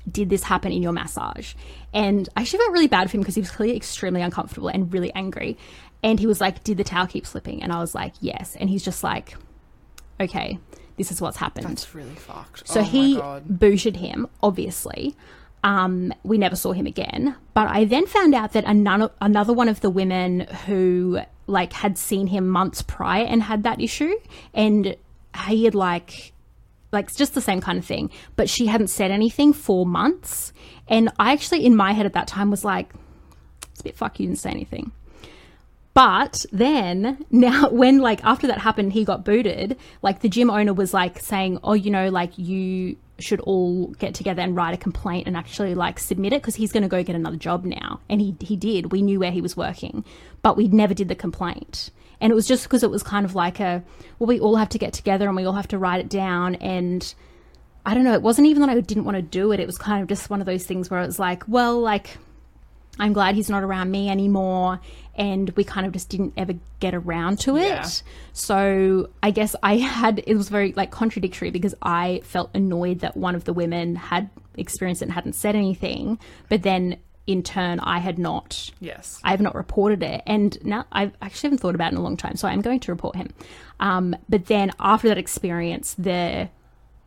[0.10, 1.54] did this happen in your massage?
[1.94, 4.92] And I actually felt really bad for him because he was clearly extremely uncomfortable and
[4.94, 5.58] really angry.
[6.04, 7.62] And he was like, Did the towel keep slipping?
[7.64, 8.56] And I was like, Yes.
[8.60, 9.36] And he's just like,
[10.20, 10.60] Okay,
[10.98, 11.68] this is what's happened.
[11.68, 12.68] That's really fucked.
[12.68, 15.16] So oh he booted him, obviously.
[15.68, 17.36] Um, we never saw him again.
[17.54, 21.98] But I then found out that another, another one of the women who like had
[21.98, 24.16] seen him months prior and had that issue,
[24.54, 24.96] and
[25.50, 26.32] he had like
[26.94, 30.54] like just the same kind of thing, but she hadn't said anything for months.
[30.88, 32.94] And I actually, in my head at that time, was like,
[33.72, 34.94] it's a bit fuck you didn't say anything.
[35.94, 40.74] But then now when like after that happened he got booted, like the gym owner
[40.74, 44.78] was like saying, "Oh, you know, like you should all get together and write a
[44.78, 48.00] complaint and actually like submit it because he's going to go get another job now."
[48.10, 48.92] And he he did.
[48.92, 50.04] We knew where he was working,
[50.42, 51.92] but we never did the complaint.
[52.20, 53.84] And it was just because it was kind of like a
[54.20, 56.56] well, we all have to get together and we all have to write it down
[56.56, 57.14] and
[57.86, 59.62] I don't know, it wasn't even that I didn't want to do it.
[59.62, 62.18] It was kind of just one of those things where it was like, well, like
[63.00, 64.80] I'm glad he's not around me anymore.
[65.18, 67.68] And we kind of just didn't ever get around to it.
[67.70, 67.88] Yeah.
[68.34, 73.18] So I guess I had, it was very like contradictory because I felt annoyed that
[73.18, 76.20] one of the women had experienced it and hadn't said anything.
[76.50, 76.98] But then
[77.28, 79.20] in turn, I had not Yes.
[79.24, 82.02] I have not reported it, and now I've actually haven't thought about it in a
[82.02, 83.34] long time, so I'm going to report him.
[83.82, 86.50] Um, but then after that experience, the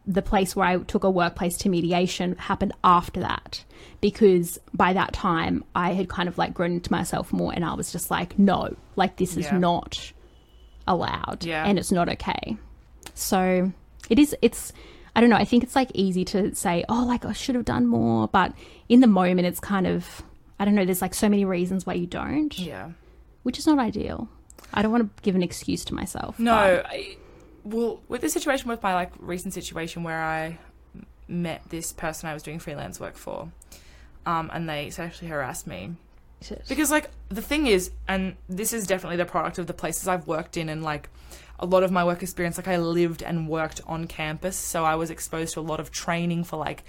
[0.07, 3.64] the place where I took a workplace to mediation happened after that
[4.01, 7.74] because by that time I had kind of like grown into myself more and I
[7.74, 9.59] was just like, no, like this is Yeah.
[9.59, 10.12] not
[10.86, 11.64] allowed Yeah.
[11.64, 12.57] and it's not okay.
[13.14, 13.72] So
[14.09, 14.72] it is, it's,
[15.14, 17.64] I don't know, I think it's like easy to say, oh, like I should have
[17.64, 18.26] done more.
[18.28, 18.53] But
[18.88, 20.22] in the moment, it's kind of,
[20.59, 22.90] I don't know, there's like so many reasons why you don't, Yeah.
[23.42, 24.28] which is not ideal.
[24.72, 26.38] I don't want to give an excuse to myself.
[26.38, 27.16] No, I,
[27.64, 30.58] well, with the situation with my like recent situation where I
[31.28, 33.50] met this person I was doing freelance work for,
[34.26, 35.94] um, and they sexually harassed me
[36.68, 40.26] because like the thing is, and this is definitely the product of the places I've
[40.26, 41.08] worked in, and like
[41.58, 44.94] a lot of my work experience, like I lived and worked on campus, so I
[44.94, 46.84] was exposed to a lot of training for like.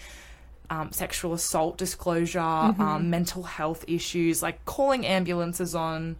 [0.69, 6.15] Um, sexual assault disclosure, um, mental health issues, like calling ambulances on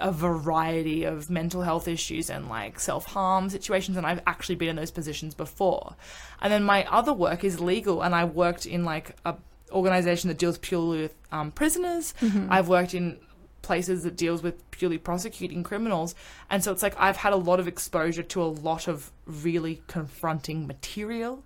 [0.00, 4.68] a variety of mental health issues and like self harm situations, and I've actually been
[4.68, 5.94] in those positions before.
[6.40, 9.36] And then my other work is legal, and I worked in like a
[9.70, 12.14] organization that deals purely with um, prisoners.
[12.50, 13.18] I've worked in
[13.62, 16.14] places that deals with purely prosecuting criminals,
[16.48, 19.82] and so it's like I've had a lot of exposure to a lot of really
[19.86, 21.44] confronting material,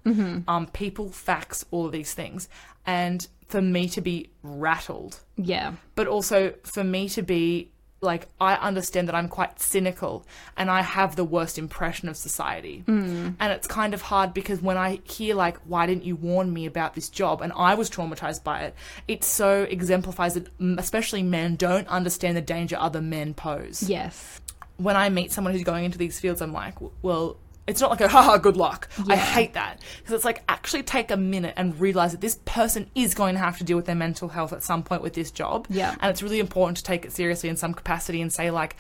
[0.49, 2.49] um, people, facts, all of these things,
[2.87, 5.75] and for me to be rattled yeah.
[5.95, 7.71] but also for me to be
[8.05, 10.25] like I understand that I'm quite cynical
[10.57, 12.85] and I have the worst impression of society.
[12.87, 13.35] Mm.
[13.41, 16.67] And it's kind of hard because when I hear like why didn't you warn me
[16.67, 18.75] about this job and I was traumatized by it,
[19.09, 20.49] it so exemplifies that
[20.79, 23.83] especially men don't understand the danger other men pose.
[23.83, 24.41] Yes.
[24.77, 27.37] When I meet someone who's going into these fields I'm like, well,
[27.67, 28.89] it's not like a haha good luck.
[29.09, 32.91] I hate that because it's like actually take a minute and realize that this person
[32.95, 35.31] is going to have to deal with their mental health at some point with this
[35.31, 35.67] job.
[35.71, 35.95] Yeah.
[36.01, 38.77] And it's really important to take it seriously in some capacity and say like,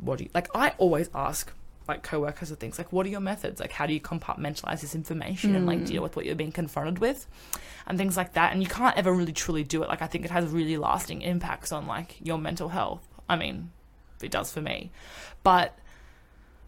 [0.00, 0.48] what do you like?
[0.54, 1.52] I always ask
[1.90, 3.60] like coworkers or things like, what are your methods?
[3.60, 6.04] Like, how do you compartmentalize this information and like deal mm.
[6.04, 7.26] with what you're being confronted with,
[7.86, 8.52] and things like that.
[8.52, 9.88] And you can't ever really truly do it.
[9.88, 13.06] Like, I think it has really lasting impacts on like your mental health.
[13.28, 13.70] I mean,
[14.22, 14.90] it does for me,
[15.42, 15.76] but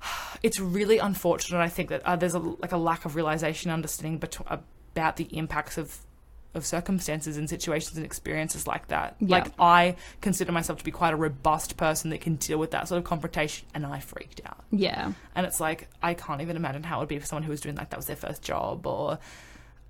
[0.43, 1.61] it's really unfortunate.
[1.61, 5.25] I think that uh, there's a like a lack of realization, understanding bet- about the
[5.37, 5.99] impacts of
[6.55, 9.17] of circumstances and situations and experiences like that.
[9.21, 9.39] Yeah.
[9.39, 12.89] Like I consider myself to be quite a robust person that can deal with that
[12.89, 14.65] sort of confrontation, and I freaked out.
[14.71, 15.13] Yeah.
[15.35, 17.61] And it's like I can't even imagine how it would be for someone who was
[17.61, 19.19] doing like that was their first job or.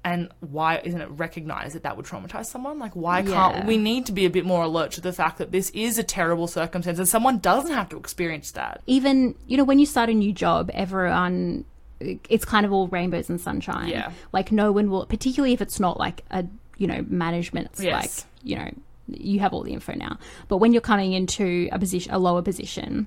[0.04, 2.78] And why isn't it recognized that that would traumatize someone?
[2.80, 3.52] Like, why Yeah.
[3.52, 5.96] can't we need to be a bit more alert to the fact that this is
[5.96, 8.80] a terrible circumstance and someone doesn't have to experience that?
[8.86, 11.64] even you know when you start a new job everyone
[12.00, 14.10] it's kind of all rainbows and sunshine Yeah.
[14.32, 16.44] like no one will particularly if it's not like a
[16.78, 17.92] you know management Yes.
[17.92, 18.10] like
[18.42, 18.70] you know
[19.06, 22.42] you have all the info now but when you're coming into a position a lower
[22.42, 23.06] position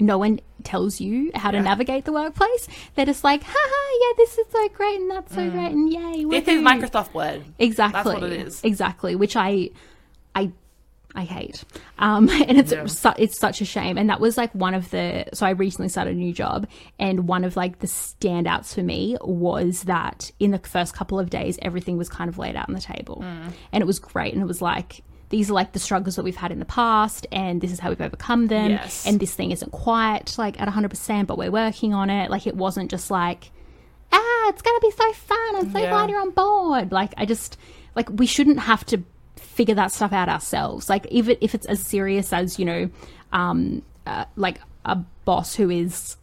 [0.00, 4.36] no one tells you how to navigate the workplace they're just like haha yeah this
[4.38, 6.60] is so great and that's so great and yay This is.
[6.62, 7.42] Microsoft Word.
[7.58, 8.02] Exactly.
[8.02, 8.60] That's what it is.
[8.62, 9.70] Exactly, which I,
[10.34, 10.52] I,
[11.14, 11.64] I hate.
[11.98, 12.86] Um, and it's Yeah.
[12.86, 13.96] su- it's such a shame.
[13.98, 15.24] And that was like one of the.
[15.32, 19.16] So I recently started a new job, and one of like the standouts for me
[19.22, 22.74] was that in the first couple of days, everything was kind of laid out on
[22.74, 23.52] the table, Mm.
[23.72, 24.32] and it was great.
[24.34, 25.02] And it was like.
[25.30, 27.88] These are like the struggles that we've had in the past, and this is how
[27.88, 28.70] we've overcome them.
[28.72, 29.06] Yes.
[29.06, 32.30] And this thing isn't quite like at 100%, but we're working on it.
[32.30, 33.50] Like, it wasn't just like,
[34.12, 35.56] ah, it's going to be so fun.
[35.56, 35.90] I'm so Yeah.
[35.90, 36.90] glad you're on board.
[36.92, 37.56] Like, I just,
[37.94, 39.02] like, we shouldn't have to
[39.36, 40.88] figure that stuff out ourselves.
[40.90, 42.90] Like, even if it's as serious as, you know,
[43.32, 46.16] um, uh, like a boss who is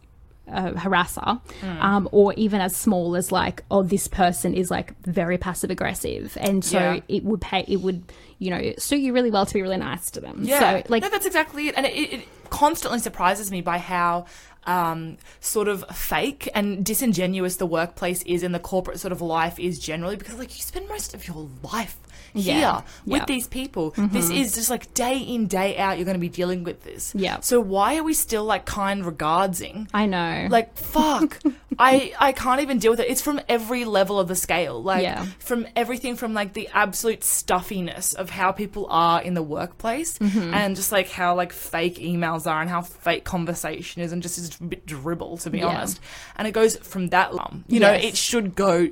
[0.50, 1.80] a harasser, Mm.
[1.82, 6.36] um, or even as small as like, oh, this person is like very passive aggressive,
[6.40, 7.00] and so Yeah.
[7.08, 8.02] it would pay, it would,
[8.38, 10.40] you know, suit you really well to be really nice to them.
[10.44, 11.74] Yeah, So like, no, that's exactly it.
[11.76, 14.26] And it, it constantly surprises me by how
[14.66, 19.58] um, sort of fake and disingenuous the workplace is and the corporate sort of life
[19.58, 21.96] is generally because like you spend most of your life
[22.38, 23.24] here Yeah, with yeah.
[23.26, 23.90] these people.
[23.96, 25.98] This is just like day in day out.
[25.98, 27.12] You're going to be dealing with this.
[27.14, 27.40] Yeah.
[27.40, 29.88] So why are we still like kind regardsing?
[29.92, 31.40] I know, Like fuck,
[31.78, 33.08] I I can't even deal with it.
[33.10, 35.26] It's from every level of the scale, like Yeah.
[35.38, 40.54] from everything from like the absolute stuffiness of how people are in the workplace, Mm-hmm.
[40.54, 44.38] and just like how like fake emails are and how fake conversation is, and just
[44.38, 46.00] is a bit dribble to be honest.
[46.36, 47.64] And it goes from that lump.
[47.68, 48.88] You know, it should go.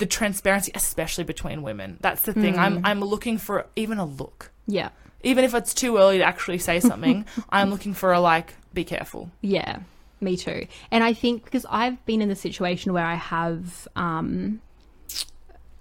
[0.00, 2.54] The transparency, especially between women, that's the thing.
[2.54, 2.58] Mm.
[2.58, 4.88] I'm I'm looking for even a look, yeah,
[5.22, 7.26] even if it's too early to actually say something.
[7.50, 9.30] I'm looking for a like, be careful.
[9.42, 9.80] Yeah,
[10.20, 10.66] me too.
[10.90, 14.60] And I think because I've been in the situation where I have, um,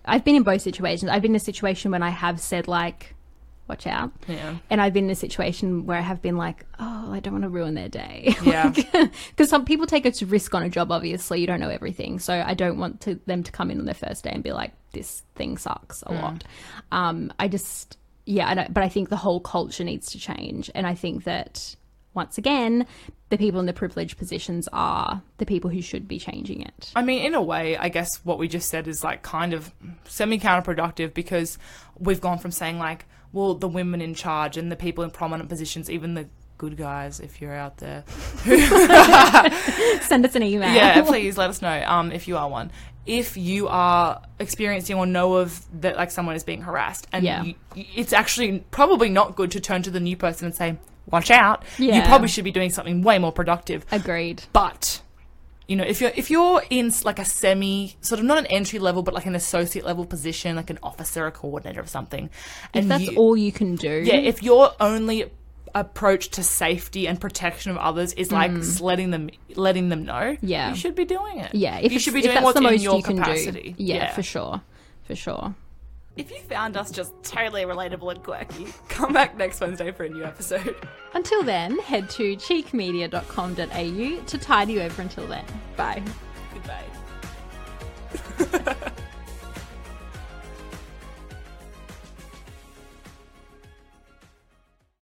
[0.06, 1.10] I've been in both situations.
[1.10, 3.16] I've been in a situation when I have said like,
[3.70, 4.12] watch out.
[4.28, 4.58] Yeah.
[4.70, 7.44] And I've been in a situation where I have been like, oh, I don't want
[7.44, 8.36] to ruin their day.
[8.44, 8.74] Yeah.
[9.30, 11.40] Because some people take a risk on a job, obviously.
[11.40, 12.20] You don't know everything.
[12.20, 14.52] So I don't want to, them to come in on their first day and be
[14.52, 16.44] like, this thing sucks a lot.
[16.92, 20.72] Um, I just, yeah, I don't, but I think the whole culture needs to change.
[20.74, 21.76] And I think that,
[22.14, 22.88] once again,
[23.30, 26.92] the people in the privileged positions are the people who should be changing it.
[26.96, 29.72] I mean, in a way, I guess what we just said is like kind of
[30.06, 31.58] semi counterproductive because
[31.98, 35.50] we've gone from saying like, well, the women in charge and the people in prominent
[35.50, 36.28] positions, even the
[36.58, 38.04] good guys, if you're out there,
[40.02, 40.74] Send us an email.
[40.74, 42.72] yeah, please let us know um, if you are one.
[43.06, 47.44] If you are experiencing or know of that, like someone is being harassed, and Yeah.
[47.44, 50.78] you, it's actually probably not good to turn to the new person and say,
[51.10, 51.96] "Watch out." Yeah.
[51.96, 53.86] You probably should be doing something way more productive.
[53.92, 54.44] Agreed.
[54.54, 55.02] But
[55.70, 58.80] you know, if you're if you're in like a semi sort of not an entry
[58.80, 62.30] level, but like an associate level position, like an officer, a coordinator of something,
[62.74, 64.02] If that's you, all you can do.
[64.04, 65.32] yeah, if your only
[65.76, 68.52] approach to safety and protection of others is like
[68.82, 70.38] letting them letting them know, Mm.
[70.42, 70.70] Yeah.
[70.72, 71.54] you should be doing it.
[71.54, 73.76] Yeah, if you should be doing that's what's the most in your you can capacity.
[73.78, 73.84] do.
[73.84, 74.62] Yeah, for sure,
[75.04, 75.54] for sure.
[76.20, 80.10] If you found us just totally relatable and quirky, come back next Wednesday for a
[80.10, 80.76] new episode.
[81.14, 85.46] Until then, head to cheekmedia.com.au to tide you over until then.
[85.78, 86.04] Bye.
[86.54, 86.84] Goodbye.